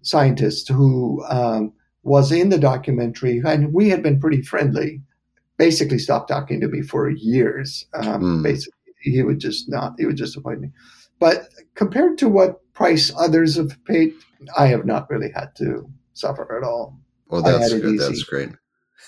scientist 0.03 0.69
who 0.69 1.23
um, 1.29 1.73
was 2.03 2.31
in 2.31 2.49
the 2.49 2.57
documentary, 2.57 3.41
and 3.45 3.73
we 3.73 3.89
had 3.89 4.01
been 4.01 4.19
pretty 4.19 4.41
friendly, 4.41 5.01
basically 5.57 5.99
stopped 5.99 6.29
talking 6.29 6.59
to 6.61 6.67
me 6.67 6.81
for 6.81 7.09
years. 7.09 7.85
Um, 7.93 8.21
mm. 8.21 8.43
Basically, 8.43 8.73
he 9.01 9.23
would 9.23 9.39
just 9.39 9.69
not, 9.69 9.95
he 9.97 10.05
would 10.05 10.17
just 10.17 10.37
avoid 10.37 10.59
me. 10.59 10.69
But 11.19 11.49
compared 11.75 12.17
to 12.19 12.29
what 12.29 12.61
price 12.73 13.11
others 13.17 13.55
have 13.55 13.77
paid, 13.85 14.13
I 14.57 14.67
have 14.67 14.85
not 14.85 15.09
really 15.09 15.31
had 15.31 15.55
to 15.57 15.89
suffer 16.13 16.57
at 16.57 16.63
all. 16.63 16.97
Well, 17.27 17.41
that's 17.41 17.73
good. 17.73 17.99
That's 17.99 18.23
great. 18.23 18.49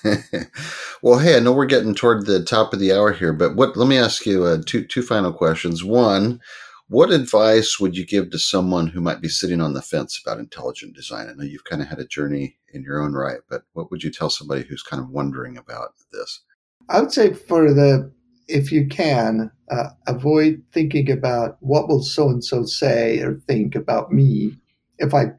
well, 1.02 1.20
hey, 1.20 1.38
I 1.38 1.40
know 1.40 1.52
we're 1.52 1.66
getting 1.66 1.96
toward 1.96 2.26
the 2.26 2.44
top 2.44 2.74
of 2.74 2.80
the 2.80 2.94
hour 2.94 3.12
here, 3.12 3.34
but 3.34 3.56
what? 3.56 3.76
Let 3.76 3.88
me 3.88 3.98
ask 3.98 4.26
you 4.26 4.44
uh, 4.44 4.62
two 4.66 4.86
two 4.86 5.02
final 5.02 5.34
questions. 5.34 5.84
One, 5.84 6.40
what 6.88 7.12
advice 7.12 7.80
would 7.80 7.98
you 7.98 8.06
give 8.06 8.30
to 8.30 8.40
someone 8.40 8.88
who 8.88 9.02
might 9.02 9.22
be 9.22 9.30
sitting 9.30 9.62
on 9.62 9.74
the 9.74 9.82
fence 9.82 10.22
about 10.24 10.40
intelligent 10.40 10.96
design? 10.96 11.28
I 11.28 11.34
know 11.34 11.44
you've 11.44 11.64
kind 11.64 11.82
of 11.82 11.88
had 11.88 12.00
a 12.00 12.06
journey 12.06 12.58
in 12.74 12.84
your 12.84 13.02
own 13.02 13.14
right, 13.14 13.40
but 13.50 13.64
what 13.74 13.90
would 13.90 14.04
you 14.04 14.12
tell 14.12 14.30
somebody 14.30 14.64
who's 14.64 14.84
kind 14.84 15.02
of 15.02 15.10
wondering 15.10 15.58
about 15.58 15.94
this? 16.12 16.42
I 16.90 17.00
would 17.00 17.12
say 17.12 17.34
for 17.34 17.74
the, 17.74 18.12
if 18.48 18.72
you 18.72 18.88
can, 18.88 19.52
uh, 19.70 19.90
avoid 20.08 20.62
thinking 20.72 21.10
about 21.10 21.58
what 21.62 21.88
will 21.88 22.04
so 22.04 22.30
and 22.30 22.44
so 22.44 22.64
say 22.64 23.20
or 23.20 23.40
think 23.48 23.76
about 23.76 24.12
me 24.12 24.58
if 25.00 25.14
I 25.14 25.32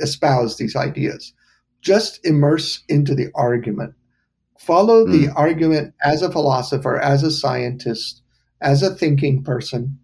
espouse 0.00 0.56
these 0.56 0.76
ideas. 0.76 1.32
Just 1.80 2.24
immerse 2.24 2.82
into 2.88 3.14
the 3.14 3.28
argument. 3.34 3.94
Follow 4.58 5.06
mm. 5.06 5.12
the 5.12 5.26
hmm. 5.28 5.36
argument 5.36 5.94
as 6.02 6.22
a 6.22 6.32
philosopher, 6.32 6.98
as 6.98 7.22
a 7.22 7.30
scientist, 7.30 8.22
as 8.60 8.82
a 8.82 8.94
thinking 8.94 9.44
person 9.44 9.98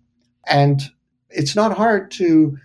and 0.47 0.83
it's 1.31 1.57
not 1.57 1.77
hard 1.77 2.11
to 2.13 2.57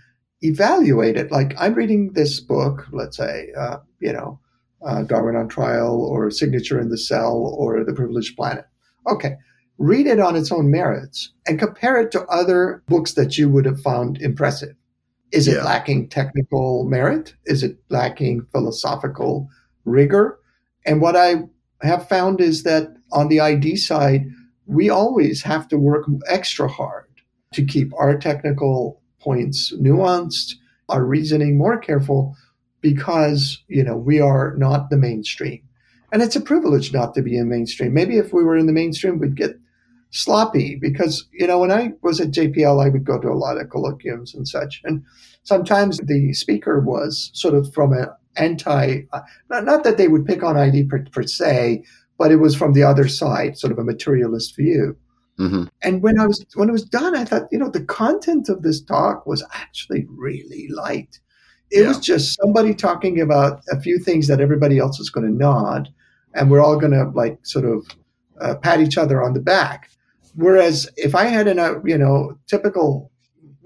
evaluate 0.42 1.16
it. 1.16 1.30
Like 1.30 1.54
I'm 1.58 1.74
reading 1.74 2.12
this 2.12 2.40
book, 2.40 2.86
let's 2.92 3.16
say, 3.16 3.52
uh, 3.56 3.78
you 4.00 4.12
know, 4.12 4.40
uh, 4.84 5.02
Darwin 5.02 5.36
on 5.36 5.48
Trial 5.48 6.02
or 6.02 6.30
Signature 6.30 6.80
in 6.80 6.90
the 6.90 6.98
Cell 6.98 7.54
or 7.56 7.84
The 7.84 7.94
Privileged 7.94 8.36
Planet. 8.36 8.64
Okay, 9.10 9.36
read 9.78 10.06
it 10.06 10.20
on 10.20 10.36
its 10.36 10.52
own 10.52 10.70
merits 10.70 11.32
and 11.46 11.58
compare 11.58 12.00
it 12.00 12.10
to 12.12 12.26
other 12.26 12.82
books 12.88 13.14
that 13.14 13.38
you 13.38 13.48
would 13.48 13.64
have 13.64 13.80
found 13.80 14.20
impressive. 14.20 14.74
Is 15.30 15.46
it 15.46 15.62
lacking 15.62 16.08
technical 16.08 16.84
merit? 16.84 17.34
Is 17.46 17.62
it 17.62 17.78
lacking 17.90 18.46
philosophical 18.50 19.48
rigor? 19.84 20.38
And 20.84 21.00
what 21.00 21.16
I 21.16 21.42
have 21.82 22.08
found 22.08 22.40
is 22.40 22.62
that 22.62 22.88
on 23.12 23.28
the 23.28 23.40
ID 23.40 23.76
side, 23.76 24.26
we 24.66 24.90
always 24.90 25.42
have 25.42 25.68
to 25.68 25.78
work 25.78 26.06
extra 26.28 26.68
hard 26.68 27.06
to 27.52 27.64
keep 27.64 27.92
our 27.94 28.18
technical 28.18 29.00
points 29.20 29.72
nuanced, 29.76 30.54
our 30.88 31.04
reasoning 31.04 31.56
more 31.56 31.78
careful, 31.78 32.36
because 32.80 33.62
you 33.68 33.82
know 33.82 33.96
we 33.96 34.20
are 34.20 34.54
not 34.56 34.90
the 34.90 34.96
mainstream, 34.96 35.60
and 36.12 36.22
it's 36.22 36.36
a 36.36 36.40
privilege 36.40 36.92
not 36.92 37.14
to 37.14 37.22
be 37.22 37.36
in 37.36 37.48
mainstream. 37.48 37.92
Maybe 37.92 38.18
if 38.18 38.32
we 38.32 38.44
were 38.44 38.56
in 38.56 38.66
the 38.66 38.72
mainstream, 38.72 39.18
we'd 39.18 39.36
get 39.36 39.58
sloppy 40.10 40.76
because 40.76 41.26
you 41.32 41.46
know 41.46 41.58
when 41.58 41.72
I 41.72 41.92
was 42.02 42.20
at 42.20 42.30
JPL, 42.30 42.84
I 42.84 42.88
would 42.88 43.04
go 43.04 43.18
to 43.18 43.28
a 43.28 43.34
lot 43.34 43.58
of 43.58 43.68
colloquiums 43.68 44.34
and 44.34 44.46
such, 44.46 44.80
and 44.84 45.02
sometimes 45.42 45.98
the 45.98 46.32
speaker 46.32 46.80
was 46.80 47.30
sort 47.34 47.54
of 47.54 47.72
from 47.72 47.92
an 47.92 48.08
anti, 48.36 49.00
not, 49.50 49.64
not 49.64 49.84
that 49.84 49.96
they 49.96 50.08
would 50.08 50.26
pick 50.26 50.42
on 50.42 50.56
ID 50.56 50.84
per, 50.84 51.04
per 51.10 51.22
se, 51.24 51.84
but 52.18 52.30
it 52.30 52.36
was 52.36 52.54
from 52.54 52.72
the 52.72 52.82
other 52.82 53.08
side, 53.08 53.58
sort 53.58 53.72
of 53.72 53.78
a 53.78 53.84
materialist 53.84 54.56
view. 54.56 54.96
Mm-hmm. 55.38 55.64
And 55.82 56.02
when 56.02 56.18
I 56.18 56.26
was 56.26 56.44
when 56.54 56.68
it 56.68 56.72
was 56.72 56.84
done, 56.84 57.16
I 57.16 57.24
thought, 57.24 57.48
you 57.52 57.58
know, 57.58 57.70
the 57.70 57.84
content 57.84 58.48
of 58.48 58.62
this 58.62 58.82
talk 58.82 59.24
was 59.24 59.44
actually 59.54 60.04
really 60.08 60.68
light. 60.68 61.20
It 61.70 61.82
yeah. 61.82 61.88
was 61.88 62.00
just 62.00 62.36
somebody 62.40 62.74
talking 62.74 63.20
about 63.20 63.60
a 63.70 63.80
few 63.80 63.98
things 63.98 64.26
that 64.26 64.40
everybody 64.40 64.78
else 64.78 64.98
is 64.98 65.10
going 65.10 65.26
to 65.26 65.32
nod, 65.32 65.88
and 66.34 66.50
we're 66.50 66.60
all 66.60 66.78
going 66.78 66.92
to 66.92 67.04
like 67.14 67.38
sort 67.46 67.66
of 67.66 67.86
uh, 68.40 68.56
pat 68.56 68.80
each 68.80 68.98
other 68.98 69.22
on 69.22 69.34
the 69.34 69.40
back. 69.40 69.88
Whereas 70.38 70.88
if 70.96 71.16
I 71.16 71.24
had 71.24 71.48
a 71.48 71.60
uh, 71.60 71.80
you 71.84 71.98
know 71.98 72.38
typical 72.46 73.10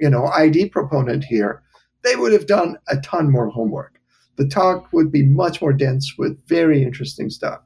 you 0.01 0.09
know 0.09 0.27
ID 0.29 0.71
proponent 0.71 1.23
here, 1.25 1.63
they 2.03 2.17
would 2.17 2.33
have 2.33 2.47
done 2.47 2.79
a 2.89 2.97
ton 3.01 3.31
more 3.31 3.51
homework. 3.51 4.01
The 4.37 4.49
talk 4.49 4.91
would 4.91 5.13
be 5.13 5.23
much 5.23 5.61
more 5.61 5.75
dense 5.75 6.15
with 6.17 6.43
very 6.49 6.83
interesting 6.83 7.29
stuff. 7.29 7.61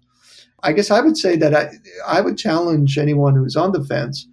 I 0.64 0.73
guess 0.73 0.90
I 0.90 1.01
would 1.01 1.16
say 1.16 1.37
that 1.37 1.55
I, 1.55 1.71
I 2.05 2.21
would 2.21 2.37
challenge 2.37 2.99
anyone 2.99 3.37
who's 3.37 3.55
on 3.55 3.71
the 3.71 3.85
fence 3.85 4.27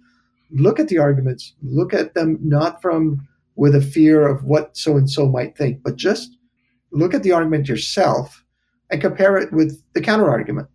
look 0.50 0.80
at 0.80 0.88
the 0.88 0.98
arguments, 0.98 1.54
look 1.62 1.94
at 1.94 2.14
them 2.14 2.38
not 2.42 2.82
from 2.82 3.26
with 3.54 3.76
a 3.76 3.80
fear 3.80 4.26
of 4.26 4.42
what 4.44 4.76
so 4.76 4.96
and 4.96 5.08
so 5.08 5.28
might 5.28 5.56
think, 5.56 5.84
but 5.84 5.94
just 5.94 6.36
look 6.90 7.14
at 7.14 7.22
the 7.22 7.32
argument 7.32 7.68
yourself 7.68 8.44
and 8.90 9.00
compare 9.00 9.36
it 9.36 9.52
with 9.52 9.80
the 9.92 10.00
counter 10.00 10.28
argument. 10.28 10.68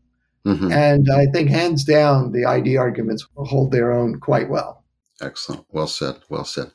Mm-hmm. 0.45 0.71
And 0.71 1.07
I 1.11 1.25
think 1.27 1.49
hands 1.49 1.83
down, 1.83 2.31
the 2.31 2.45
ID 2.45 2.77
arguments 2.77 3.27
will 3.35 3.45
hold 3.45 3.71
their 3.71 3.91
own 3.91 4.19
quite 4.19 4.49
well. 4.49 4.79
Excellent. 5.21 5.65
Well 5.71 5.87
said. 5.87 6.15
Well 6.29 6.45
said. 6.45 6.71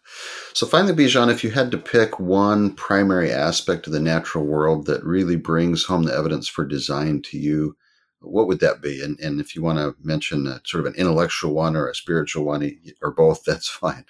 So 0.53 0.66
finally, 0.66 0.92
Bijan, 0.92 1.31
if 1.31 1.42
you 1.42 1.50
had 1.50 1.70
to 1.70 1.79
pick 1.79 2.20
one 2.20 2.74
primary 2.74 3.33
aspect 3.33 3.87
of 3.87 3.92
the 3.92 4.00
natural 4.00 4.44
world 4.44 4.87
that 4.87 5.03
really 5.05 5.37
brings 5.37 5.85
home 5.85 6.05
the 6.05 6.14
evidence 6.14 6.46
for 6.46 6.64
design 6.64 7.22
to 7.22 7.38
you, 7.38 7.77
what 8.20 8.46
would 8.46 8.61
that 8.61 8.83
be? 8.83 9.03
And, 9.03 9.18
and 9.20 9.40
if 9.40 9.55
you 9.55 9.62
want 9.62 9.79
to 9.79 9.94
mention 10.03 10.46
a, 10.46 10.61
sort 10.64 10.87
of 10.87 10.92
an 10.92 10.98
intellectual 10.98 11.55
one 11.55 11.77
or 11.77 11.88
a 11.88 11.94
spiritual 11.94 12.44
one 12.44 12.70
or 13.00 13.12
both, 13.12 13.44
that's 13.46 13.68
fine. 13.68 14.05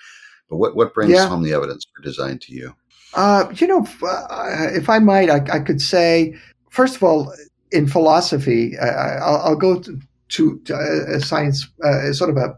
But 0.50 0.56
what, 0.56 0.76
what 0.76 0.94
brings 0.94 1.12
yeah. 1.12 1.28
home 1.28 1.42
the 1.42 1.54
evidence 1.54 1.86
for 1.94 2.02
design 2.02 2.38
to 2.40 2.52
you? 2.52 2.74
Uh, 3.14 3.46
you 3.54 3.66
know, 3.66 3.84
if, 3.84 4.02
uh, 4.02 4.26
if 4.72 4.88
I 4.88 4.98
might, 4.98 5.30
I, 5.30 5.36
I, 5.52 5.60
could 5.60 5.80
say, 5.80 6.34
first 6.70 6.96
of 6.96 7.04
all, 7.04 7.32
in 7.74 7.86
philosophy, 7.86 8.78
I, 8.78 9.48
will 9.48 9.56
go 9.56 9.80
to, 9.80 10.00
to, 10.28 10.58
to, 10.60 10.74
a 11.16 11.20
science, 11.20 11.68
uh, 11.84 12.12
sort 12.12 12.30
of 12.30 12.36
a 12.36 12.54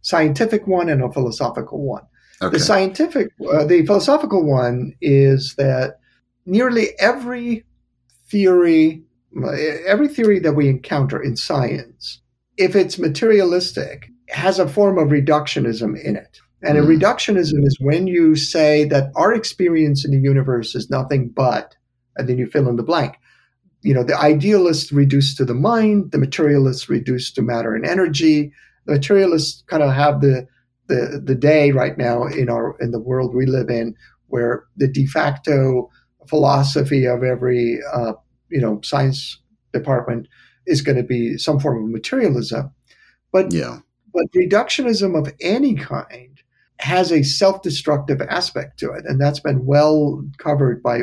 scientific 0.00 0.66
one 0.66 0.88
and 0.88 1.02
a 1.02 1.12
philosophical 1.12 1.82
one. 1.82 2.02
Okay. 2.40 2.56
The 2.56 2.60
scientific, 2.60 3.28
uh, 3.52 3.64
the 3.64 3.84
philosophical 3.86 4.44
one 4.44 4.94
is 5.00 5.54
that 5.56 5.98
nearly 6.46 6.88
every 6.98 7.64
theory 8.28 9.02
every 9.86 10.08
theory 10.08 10.38
that 10.40 10.52
we 10.52 10.68
encounter 10.68 11.22
in 11.22 11.36
science, 11.36 12.20
if 12.56 12.76
it's 12.76 12.98
materialistic, 12.98 14.10
has 14.28 14.58
a 14.58 14.68
form 14.68 14.98
of 14.98 15.08
reductionism 15.08 15.98
in 16.02 16.16
it. 16.16 16.38
And 16.62 16.78
mm. 16.78 16.82
a 16.82 16.86
reductionism 16.86 17.64
is 17.66 17.78
when 17.80 18.06
you 18.06 18.36
say 18.36 18.84
that 18.84 19.10
our 19.16 19.32
experience 19.32 20.04
in 20.04 20.10
the 20.10 20.18
universe 20.18 20.74
is 20.74 20.90
nothing 20.90 21.28
but, 21.28 21.74
and 22.16 22.28
then 22.28 22.38
you 22.38 22.46
fill 22.46 22.68
in 22.68 22.76
the 22.76 22.82
blank. 22.82 23.14
You 23.82 23.94
know, 23.94 24.04
the 24.04 24.18
idealists 24.18 24.92
reduced 24.92 25.36
to 25.38 25.44
the 25.44 25.54
mind, 25.54 26.12
the 26.12 26.18
materialists 26.18 26.88
reduced 26.88 27.34
to 27.34 27.42
matter 27.42 27.74
and 27.74 27.84
energy. 27.84 28.52
The 28.86 28.92
materialists 28.92 29.62
kind 29.66 29.82
of 29.82 29.92
have 29.92 30.20
the 30.20 30.46
the 30.88 31.20
the 31.24 31.34
day 31.34 31.72
right 31.72 31.96
now 31.96 32.24
in 32.24 32.48
our 32.48 32.76
in 32.80 32.90
the 32.90 33.00
world 33.00 33.34
we 33.34 33.46
live 33.46 33.70
in, 33.70 33.94
where 34.28 34.64
the 34.76 34.88
de 34.88 35.06
facto 35.06 35.90
philosophy 36.28 37.06
of 37.06 37.22
every 37.22 37.78
uh, 37.92 38.12
you 38.48 38.60
know 38.60 38.80
science 38.82 39.38
department 39.72 40.28
is 40.66 40.82
going 40.82 40.96
to 40.96 41.02
be 41.02 41.36
some 41.36 41.58
form 41.58 41.84
of 41.84 41.90
materialism 41.90 42.70
but 43.32 43.52
yeah 43.52 43.78
but 44.12 44.26
reductionism 44.36 45.18
of 45.18 45.32
any 45.40 45.74
kind 45.74 46.42
has 46.78 47.10
a 47.10 47.22
self-destructive 47.22 48.20
aspect 48.22 48.78
to 48.78 48.90
it 48.92 49.04
and 49.06 49.20
that's 49.20 49.40
been 49.40 49.64
well 49.64 50.22
covered 50.38 50.82
by 50.82 51.00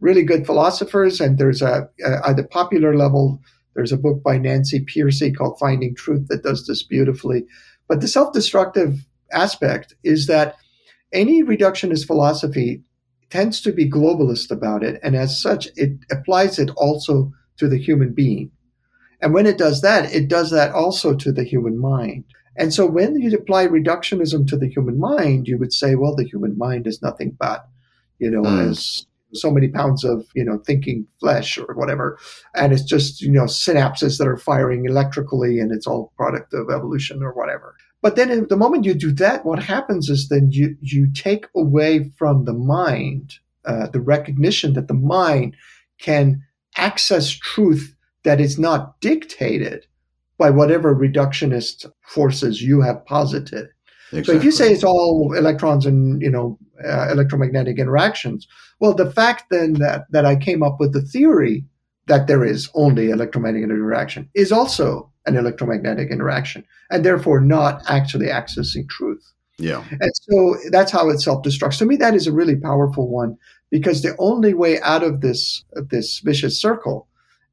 really 0.00 0.22
good 0.22 0.46
philosophers 0.46 1.20
and 1.20 1.38
there's 1.38 1.62
a, 1.62 1.88
a 2.04 2.28
at 2.28 2.36
the 2.36 2.44
popular 2.44 2.96
level 2.96 3.40
there's 3.74 3.92
a 3.92 3.96
book 3.96 4.22
by 4.22 4.38
nancy 4.38 4.84
pearcey 4.84 5.34
called 5.34 5.58
finding 5.58 5.94
truth 5.94 6.26
that 6.28 6.42
does 6.42 6.66
this 6.66 6.82
beautifully 6.82 7.44
but 7.88 8.00
the 8.00 8.08
self-destructive 8.08 9.04
aspect 9.32 9.94
is 10.04 10.26
that 10.26 10.56
any 11.12 11.42
reductionist 11.42 12.06
philosophy 12.06 12.82
tends 13.30 13.60
to 13.60 13.72
be 13.72 13.90
globalist 13.90 14.50
about 14.50 14.82
it. 14.82 15.00
And 15.02 15.16
as 15.16 15.40
such, 15.40 15.68
it 15.76 15.92
applies 16.10 16.58
it 16.58 16.70
also 16.76 17.32
to 17.58 17.68
the 17.68 17.78
human 17.78 18.12
being. 18.12 18.50
And 19.20 19.34
when 19.34 19.46
it 19.46 19.58
does 19.58 19.82
that, 19.82 20.12
it 20.14 20.28
does 20.28 20.50
that 20.50 20.72
also 20.72 21.14
to 21.16 21.32
the 21.32 21.44
human 21.44 21.78
mind. 21.78 22.24
And 22.56 22.72
so 22.72 22.86
when 22.86 23.20
you 23.20 23.36
apply 23.36 23.66
reductionism 23.66 24.46
to 24.48 24.56
the 24.56 24.68
human 24.68 24.98
mind, 24.98 25.46
you 25.46 25.58
would 25.58 25.72
say, 25.72 25.94
well, 25.94 26.14
the 26.14 26.24
human 26.24 26.56
mind 26.56 26.86
is 26.86 27.02
nothing 27.02 27.36
but, 27.38 27.66
you 28.18 28.30
know, 28.30 28.42
mm. 28.42 28.70
as 28.70 29.06
so 29.32 29.50
many 29.50 29.68
pounds 29.68 30.04
of, 30.04 30.26
you 30.34 30.44
know, 30.44 30.58
thinking 30.66 31.06
flesh 31.20 31.58
or 31.58 31.74
whatever. 31.74 32.18
And 32.54 32.72
it's 32.72 32.82
just, 32.82 33.20
you 33.20 33.30
know, 33.30 33.44
synapses 33.44 34.18
that 34.18 34.28
are 34.28 34.36
firing 34.36 34.86
electrically 34.86 35.60
and 35.60 35.72
it's 35.72 35.86
all 35.86 36.12
product 36.16 36.54
of 36.54 36.70
evolution 36.70 37.22
or 37.22 37.32
whatever. 37.32 37.74
But 38.00 38.16
then 38.16 38.46
the 38.48 38.56
moment 38.56 38.84
you 38.84 38.94
do 38.94 39.12
that, 39.12 39.44
what 39.44 39.62
happens 39.62 40.08
is 40.08 40.28
then 40.28 40.50
you, 40.50 40.76
you 40.80 41.12
take 41.12 41.46
away 41.54 42.10
from 42.16 42.44
the 42.44 42.52
mind 42.52 43.34
uh, 43.68 43.86
the 43.88 44.00
recognition 44.00 44.72
that 44.72 44.88
the 44.88 44.94
mind 44.94 45.54
can 45.98 46.42
access 46.76 47.30
truth 47.30 47.94
that 48.22 48.40
is 48.40 48.58
not 48.58 48.98
dictated 49.00 49.86
by 50.38 50.48
whatever 50.48 50.94
reductionist 50.94 51.84
forces 52.00 52.62
you 52.62 52.80
have 52.80 53.04
posited. 53.04 53.68
Exactly. 54.12 54.24
So 54.24 54.38
if 54.38 54.44
you 54.44 54.52
say 54.52 54.72
it's 54.72 54.84
all 54.84 55.34
electrons 55.36 55.86
and 55.86 56.20
you 56.22 56.30
know 56.30 56.58
uh, 56.84 57.08
electromagnetic 57.10 57.78
interactions, 57.78 58.46
well, 58.80 58.94
the 58.94 59.10
fact 59.10 59.44
then 59.50 59.74
that 59.74 60.06
that 60.10 60.24
I 60.24 60.36
came 60.36 60.62
up 60.62 60.76
with 60.80 60.92
the 60.92 61.02
theory 61.02 61.64
that 62.06 62.26
there 62.26 62.44
is 62.44 62.70
only 62.74 63.10
electromagnetic 63.10 63.64
interaction 63.64 64.30
is 64.34 64.50
also 64.50 65.10
an 65.26 65.36
electromagnetic 65.36 66.10
interaction, 66.10 66.64
and 66.90 67.04
therefore 67.04 67.40
not 67.40 67.82
actually 67.88 68.26
accessing 68.26 68.88
truth. 68.88 69.22
Yeah. 69.58 69.84
And 70.00 70.10
so 70.14 70.56
that's 70.70 70.92
how 70.92 71.10
it 71.10 71.20
self-destructs. 71.20 71.78
To 71.78 71.84
me, 71.84 71.96
that 71.96 72.14
is 72.14 72.26
a 72.26 72.32
really 72.32 72.56
powerful 72.56 73.08
one 73.08 73.36
because 73.70 74.02
the 74.02 74.16
only 74.18 74.54
way 74.54 74.80
out 74.80 75.02
of 75.02 75.20
this 75.20 75.64
this 75.90 76.20
vicious 76.20 76.60
circle 76.60 77.08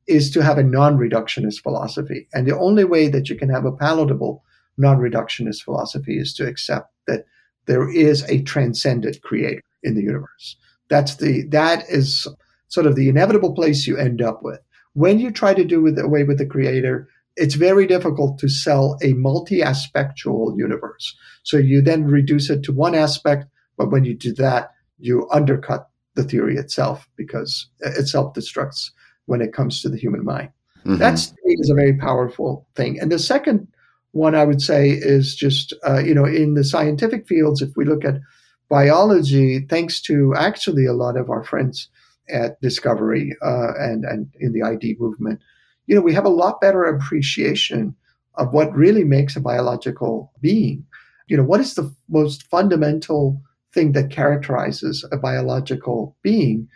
is 0.08 0.30
to 0.32 0.44
have 0.44 0.60
a 0.60 0.63
non-reductionist 0.63 1.62
philosophy. 1.62 2.28
And 2.34 2.48
the 2.48 2.58
only 2.58 2.86
way 2.86 3.10
that 3.10 3.28
you 3.28 3.36
can 3.36 3.50
have 3.50 3.65
a 3.65 3.72
palatable 3.72 4.44
non-reductionist 4.77 5.63
philosophy 5.63 6.17
is 6.17 6.33
to 6.35 6.47
accept 6.47 6.91
that 7.07 7.25
there 7.65 7.89
is 7.89 8.23
a 8.23 8.41
transcendent 8.43 9.21
creator 9.21 9.61
in 9.83 9.95
the 9.95 10.03
universe. 10.03 10.55
That's 10.89 11.15
the 11.15 11.43
that 11.49 11.83
is 11.89 12.27
sort 12.67 12.85
of 12.85 12.95
the 12.95 13.09
inevitable 13.09 13.53
place 13.53 13.88
you 13.88 13.97
end 13.97 14.21
up 14.21 14.41
with. 14.43 14.59
When 14.93 15.19
you 15.19 15.31
try 15.31 15.53
to 15.53 15.63
do 15.63 15.81
with, 15.81 15.99
away 15.99 16.23
with 16.23 16.38
the 16.38 16.45
creator, 16.45 17.07
it's 17.35 17.55
very 17.55 17.85
difficult 17.85 18.39
to 18.39 18.47
sell 18.47 18.97
a 19.03 19.13
multi-aspectual 19.13 20.55
universe. 20.57 21.15
So 21.43 21.57
you 21.57 21.81
then 21.81 22.05
reduce 22.05 22.49
it 22.49 22.63
to 22.63 22.71
one 22.71 22.95
aspect, 22.95 23.45
but 23.77 23.91
when 23.91 24.05
you 24.05 24.13
do 24.15 24.33
that, 24.35 24.71
you 24.99 25.27
undercut 25.31 25.89
the 26.15 26.23
theory 26.23 26.55
itself 26.55 27.09
because 27.17 27.67
it 27.81 28.07
self-destructs 28.07 28.91
when 29.25 29.41
it 29.41 29.53
comes 29.53 29.81
to 29.81 29.89
the 29.89 29.97
human 29.97 30.23
mind. 30.23 30.49
Mm-hmm. 30.79 30.97
That's 30.97 31.33
is 31.43 31.69
a 31.69 31.75
very 31.75 31.97
powerful 31.97 32.67
thing. 32.75 32.99
And 32.99 33.11
the 33.11 33.19
second 33.19 33.67
one 34.15 34.34
I 34.34 34.45
would 34.45 34.62
say 34.62 34.91
is 34.91 35.36
just 35.36 35.73
uh, 35.86 35.99
you 35.99 36.15
know 36.15 36.25
in 36.25 36.54
the 36.54 36.63
scientific 36.63 37.28
fields, 37.28 37.62
if 37.62 37.75
we 37.75 37.84
look 37.84 38.06
at 38.06 38.21
biology, 38.69 39.60
thanks 39.60 40.01
to 40.04 40.34
actually 40.36 40.86
a 40.86 40.93
lot 40.93 41.17
of 41.17 41.30
our 41.30 41.43
friends 41.43 41.89
at 42.30 42.60
Discovery 42.62 43.36
uh, 43.41 43.73
and 43.78 44.06
and 44.06 44.34
in 44.39 44.54
the 44.54 44.63
ID 44.63 44.95
movement, 44.99 45.41
you 45.86 45.95
know 45.95 46.01
we 46.01 46.13
have 46.13 46.23
a 46.25 46.30
lot 46.30 46.62
better 46.62 46.86
appreciation 46.86 47.93
of 48.36 48.54
what 48.54 48.73
really 48.73 49.04
makes 49.04 49.36
a 49.36 49.41
biological 49.41 50.32
being. 50.39 50.86
You 51.28 51.36
know 51.36 51.43
what 51.43 51.60
is 51.60 51.73
the 51.73 51.93
most 52.08 52.43
fundamental 52.43 53.41
thing 53.73 53.91
that 53.91 54.12
characterizes 54.12 55.06
a 55.12 55.17
biological 55.17 56.15
being 56.21 56.69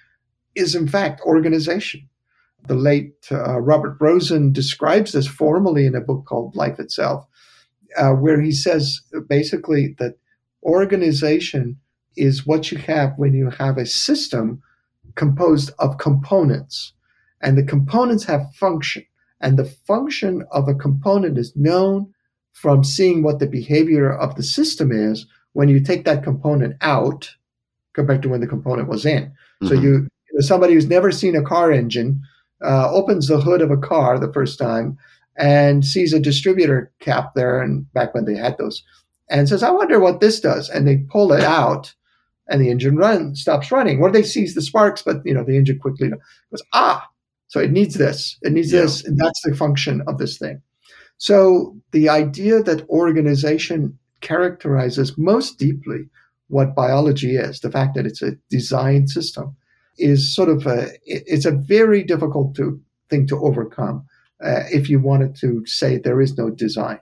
is 0.55 0.75
in 0.75 0.89
fact 0.89 1.21
organization 1.21 2.09
the 2.67 2.75
late 2.75 3.13
uh, 3.31 3.59
Robert 3.59 3.97
Rosen 3.99 4.51
describes 4.51 5.11
this 5.11 5.27
formally 5.27 5.85
in 5.85 5.95
a 5.95 6.01
book 6.01 6.25
called 6.25 6.55
Life 6.55 6.79
Itself, 6.79 7.25
uh, 7.97 8.11
where 8.11 8.41
he 8.41 8.51
says 8.51 9.01
basically 9.27 9.95
that 9.99 10.15
organization 10.63 11.77
is 12.17 12.45
what 12.45 12.71
you 12.71 12.77
have 12.77 13.13
when 13.17 13.33
you 13.33 13.49
have 13.49 13.77
a 13.77 13.85
system 13.85 14.61
composed 15.15 15.71
of 15.79 15.97
components. 15.97 16.93
And 17.41 17.57
the 17.57 17.63
components 17.63 18.25
have 18.25 18.53
function. 18.53 19.05
And 19.41 19.57
the 19.57 19.65
function 19.65 20.43
of 20.51 20.67
a 20.67 20.73
component 20.73 21.37
is 21.37 21.55
known 21.55 22.13
from 22.53 22.83
seeing 22.83 23.23
what 23.23 23.39
the 23.39 23.47
behavior 23.47 24.11
of 24.11 24.35
the 24.35 24.43
system 24.43 24.91
is 24.91 25.25
when 25.53 25.69
you 25.69 25.79
take 25.79 26.03
that 26.05 26.23
component 26.23 26.75
out 26.81 27.29
compared 27.93 28.21
to 28.21 28.29
when 28.29 28.41
the 28.41 28.47
component 28.47 28.89
was 28.89 29.05
in. 29.05 29.23
Mm-hmm. 29.23 29.67
So 29.67 29.73
you, 29.75 29.93
you 29.93 30.33
know, 30.33 30.41
somebody 30.41 30.73
who's 30.73 30.87
never 30.87 31.11
seen 31.11 31.35
a 31.35 31.43
car 31.43 31.71
engine 31.71 32.21
uh, 32.61 32.91
opens 32.91 33.27
the 33.27 33.39
hood 33.39 33.61
of 33.61 33.71
a 33.71 33.77
car 33.77 34.19
the 34.19 34.33
first 34.33 34.59
time 34.59 34.97
and 35.39 35.85
sees 35.85 36.13
a 36.13 36.19
distributor 36.19 36.91
cap 36.99 37.33
there, 37.33 37.61
and 37.61 37.91
back 37.93 38.13
when 38.13 38.25
they 38.25 38.35
had 38.35 38.57
those, 38.57 38.83
and 39.29 39.47
says, 39.47 39.63
"I 39.63 39.71
wonder 39.71 39.99
what 39.99 40.19
this 40.19 40.39
does." 40.39 40.69
And 40.69 40.87
they 40.87 40.97
pull 40.97 41.31
it 41.31 41.43
out, 41.43 41.95
and 42.49 42.61
the 42.61 42.69
engine 42.69 42.97
run 42.97 43.35
stops 43.35 43.71
running. 43.71 44.01
Or 44.01 44.11
they 44.11 44.23
seize 44.23 44.53
the 44.53 44.61
sparks, 44.61 45.01
but 45.01 45.21
you 45.25 45.33
know 45.33 45.43
the 45.43 45.57
engine 45.57 45.79
quickly 45.79 46.09
goes, 46.09 46.61
"Ah, 46.73 47.07
so 47.47 47.59
it 47.59 47.71
needs 47.71 47.95
this, 47.95 48.37
it 48.41 48.51
needs 48.51 48.71
yeah. 48.71 48.81
this, 48.81 49.03
and 49.05 49.17
that's 49.17 49.41
the 49.43 49.55
function 49.55 50.01
of 50.07 50.17
this 50.17 50.37
thing." 50.37 50.61
So 51.17 51.75
the 51.91 52.09
idea 52.09 52.61
that 52.63 52.87
organization 52.89 53.97
characterizes 54.21 55.17
most 55.17 55.57
deeply 55.57 56.09
what 56.49 56.75
biology 56.75 57.35
is, 57.37 57.61
the 57.61 57.71
fact 57.71 57.95
that 57.95 58.05
it's 58.05 58.21
a 58.21 58.37
design 58.49 59.07
system, 59.07 59.55
is 59.97 60.33
sort 60.35 60.49
of 60.49 60.67
a 60.67 60.89
it's 61.05 61.45
a 61.45 61.51
very 61.51 62.03
difficult 62.03 62.55
to 62.55 62.79
thing 63.09 63.25
to 63.27 63.39
overcome 63.39 64.05
uh, 64.43 64.63
if 64.71 64.89
you 64.89 64.99
wanted 64.99 65.35
to 65.37 65.65
say 65.65 65.97
there 65.97 66.21
is 66.21 66.37
no 66.37 66.49
design. 66.49 66.99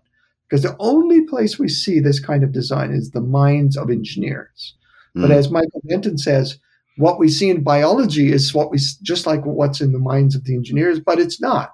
Because 0.50 0.64
the 0.64 0.76
only 0.80 1.22
place 1.26 1.60
we 1.60 1.68
see 1.68 2.00
this 2.00 2.20
kind 2.20 2.44
of 2.44 2.54
design 2.54 2.92
is 2.94 3.12
the 3.12 3.22
minds 3.22 3.76
of 3.78 3.90
engineers. 3.90 4.76
Mm. 5.16 5.22
but 5.22 5.32
as 5.32 5.50
michael 5.50 5.82
denton 5.88 6.18
says 6.18 6.58
what 6.98 7.20
we 7.20 7.30
see 7.30 7.50
in 7.50 7.64
biology 7.64 8.32
is 8.32 8.54
what 8.54 8.72
we 8.72 8.80
just 9.02 9.26
like 9.26 9.46
what's 9.46 9.82
in 9.82 9.94
the 9.94 10.00
minds 10.00 10.36
of 10.36 10.44
the 10.44 10.56
engineers 10.56 11.00
but 11.00 11.20
it's 11.20 11.40
not. 11.40 11.74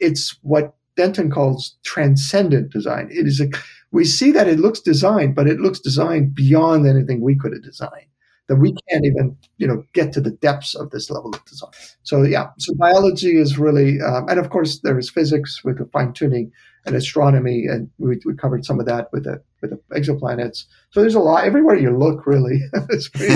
It's 0.00 0.36
what 0.42 0.74
denton 0.96 1.30
calls 1.30 1.76
transcendent 1.84 2.72
design. 2.72 3.08
It 3.12 3.26
is 3.26 3.40
a 3.40 3.48
we 3.92 4.04
see 4.04 4.32
that 4.32 4.48
it 4.48 4.58
looks 4.58 4.80
designed 4.80 5.34
but 5.34 5.46
it 5.46 5.60
looks 5.60 5.78
designed 5.78 6.34
beyond 6.34 6.86
anything 6.86 7.20
we 7.20 7.36
could 7.36 7.52
have 7.52 7.62
designed 7.62 8.06
that 8.48 8.56
we 8.56 8.74
can't 8.88 9.04
even 9.04 9.36
you 9.58 9.66
know 9.66 9.84
get 9.92 10.12
to 10.12 10.20
the 10.20 10.30
depths 10.30 10.74
of 10.74 10.90
this 10.90 11.10
level 11.10 11.30
of 11.34 11.44
design. 11.44 11.70
So 12.02 12.22
yeah, 12.22 12.48
so 12.58 12.74
biology 12.74 13.36
is 13.36 13.58
really, 13.58 14.00
um, 14.00 14.28
and 14.28 14.38
of 14.38 14.50
course 14.50 14.80
there 14.80 14.98
is 14.98 15.10
physics 15.10 15.62
with 15.64 15.78
the 15.78 15.86
fine 15.86 16.12
tuning 16.12 16.52
and 16.84 16.96
astronomy, 16.96 17.66
and 17.66 17.90
we, 17.98 18.18
we 18.24 18.34
covered 18.34 18.64
some 18.64 18.80
of 18.80 18.86
that 18.86 19.08
with 19.12 19.24
the 19.24 19.42
with 19.60 19.70
the 19.70 19.80
exoplanets. 19.98 20.64
So 20.90 21.00
there's 21.00 21.14
a 21.14 21.20
lot 21.20 21.44
everywhere 21.44 21.76
you 21.76 21.96
look. 21.96 22.26
Really, 22.26 22.60
it's 22.90 23.08
pretty 23.08 23.34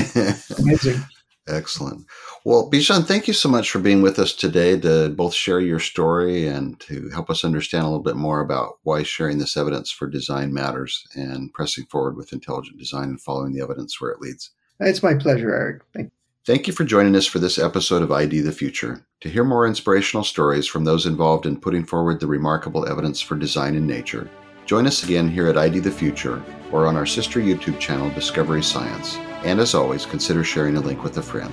amazing. 0.58 1.02
Excellent. 1.48 2.06
Well, 2.44 2.68
Bijan, 2.68 3.04
thank 3.04 3.28
you 3.28 3.34
so 3.34 3.48
much 3.48 3.70
for 3.70 3.78
being 3.78 4.02
with 4.02 4.18
us 4.18 4.32
today 4.32 4.78
to 4.80 5.10
both 5.10 5.32
share 5.32 5.60
your 5.60 5.78
story 5.78 6.48
and 6.48 6.78
to 6.80 7.08
help 7.10 7.30
us 7.30 7.44
understand 7.44 7.84
a 7.84 7.86
little 7.86 8.02
bit 8.02 8.16
more 8.16 8.40
about 8.40 8.78
why 8.82 9.04
sharing 9.04 9.38
this 9.38 9.56
evidence 9.56 9.92
for 9.92 10.08
design 10.08 10.52
matters 10.52 11.06
and 11.14 11.52
pressing 11.52 11.86
forward 11.86 12.16
with 12.16 12.32
intelligent 12.32 12.78
design 12.78 13.10
and 13.10 13.20
following 13.20 13.52
the 13.52 13.62
evidence 13.62 14.00
where 14.00 14.10
it 14.10 14.20
leads. 14.20 14.50
It's 14.80 15.02
my 15.02 15.14
pleasure, 15.14 15.54
Eric. 15.54 15.82
Thank 15.92 16.06
you. 16.06 16.10
Thank 16.46 16.66
you 16.68 16.72
for 16.72 16.84
joining 16.84 17.16
us 17.16 17.26
for 17.26 17.40
this 17.40 17.58
episode 17.58 18.02
of 18.02 18.12
ID 18.12 18.40
the 18.40 18.52
Future. 18.52 19.04
To 19.22 19.28
hear 19.28 19.42
more 19.42 19.66
inspirational 19.66 20.22
stories 20.22 20.66
from 20.66 20.84
those 20.84 21.06
involved 21.06 21.44
in 21.44 21.60
putting 21.60 21.84
forward 21.84 22.20
the 22.20 22.28
remarkable 22.28 22.86
evidence 22.88 23.20
for 23.20 23.34
design 23.34 23.74
in 23.74 23.84
nature, 23.84 24.30
join 24.64 24.86
us 24.86 25.02
again 25.02 25.28
here 25.28 25.48
at 25.48 25.58
ID 25.58 25.80
the 25.80 25.90
Future 25.90 26.40
or 26.70 26.86
on 26.86 26.96
our 26.96 27.06
sister 27.06 27.40
YouTube 27.40 27.80
channel, 27.80 28.10
Discovery 28.10 28.62
Science. 28.62 29.16
And 29.44 29.58
as 29.58 29.74
always, 29.74 30.06
consider 30.06 30.44
sharing 30.44 30.76
a 30.76 30.80
link 30.80 31.02
with 31.02 31.18
a 31.18 31.22
friend. 31.22 31.52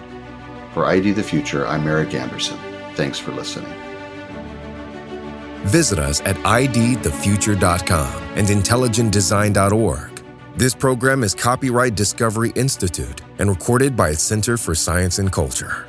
For 0.73 0.85
ID 0.85 1.13
the 1.13 1.23
Future, 1.23 1.65
I'm 1.65 1.87
Eric 1.87 2.13
Anderson. 2.13 2.59
Thanks 2.93 3.17
for 3.17 3.31
listening. 3.31 3.73
Visit 5.65 5.97
us 5.97 6.21
at 6.21 6.35
idthefuture.com 6.35 8.23
and 8.35 8.47
intelligentdesign.org 8.47 10.12
this 10.55 10.75
program 10.75 11.23
is 11.23 11.33
copyright 11.33 11.95
Discovery 11.95 12.51
Institute 12.55 13.21
and 13.39 13.49
recorded 13.49 13.95
by 13.95 14.09
its 14.09 14.21
Center 14.21 14.55
for 14.55 14.75
Science 14.75 15.17
and 15.17 15.31
Culture. 15.31 15.87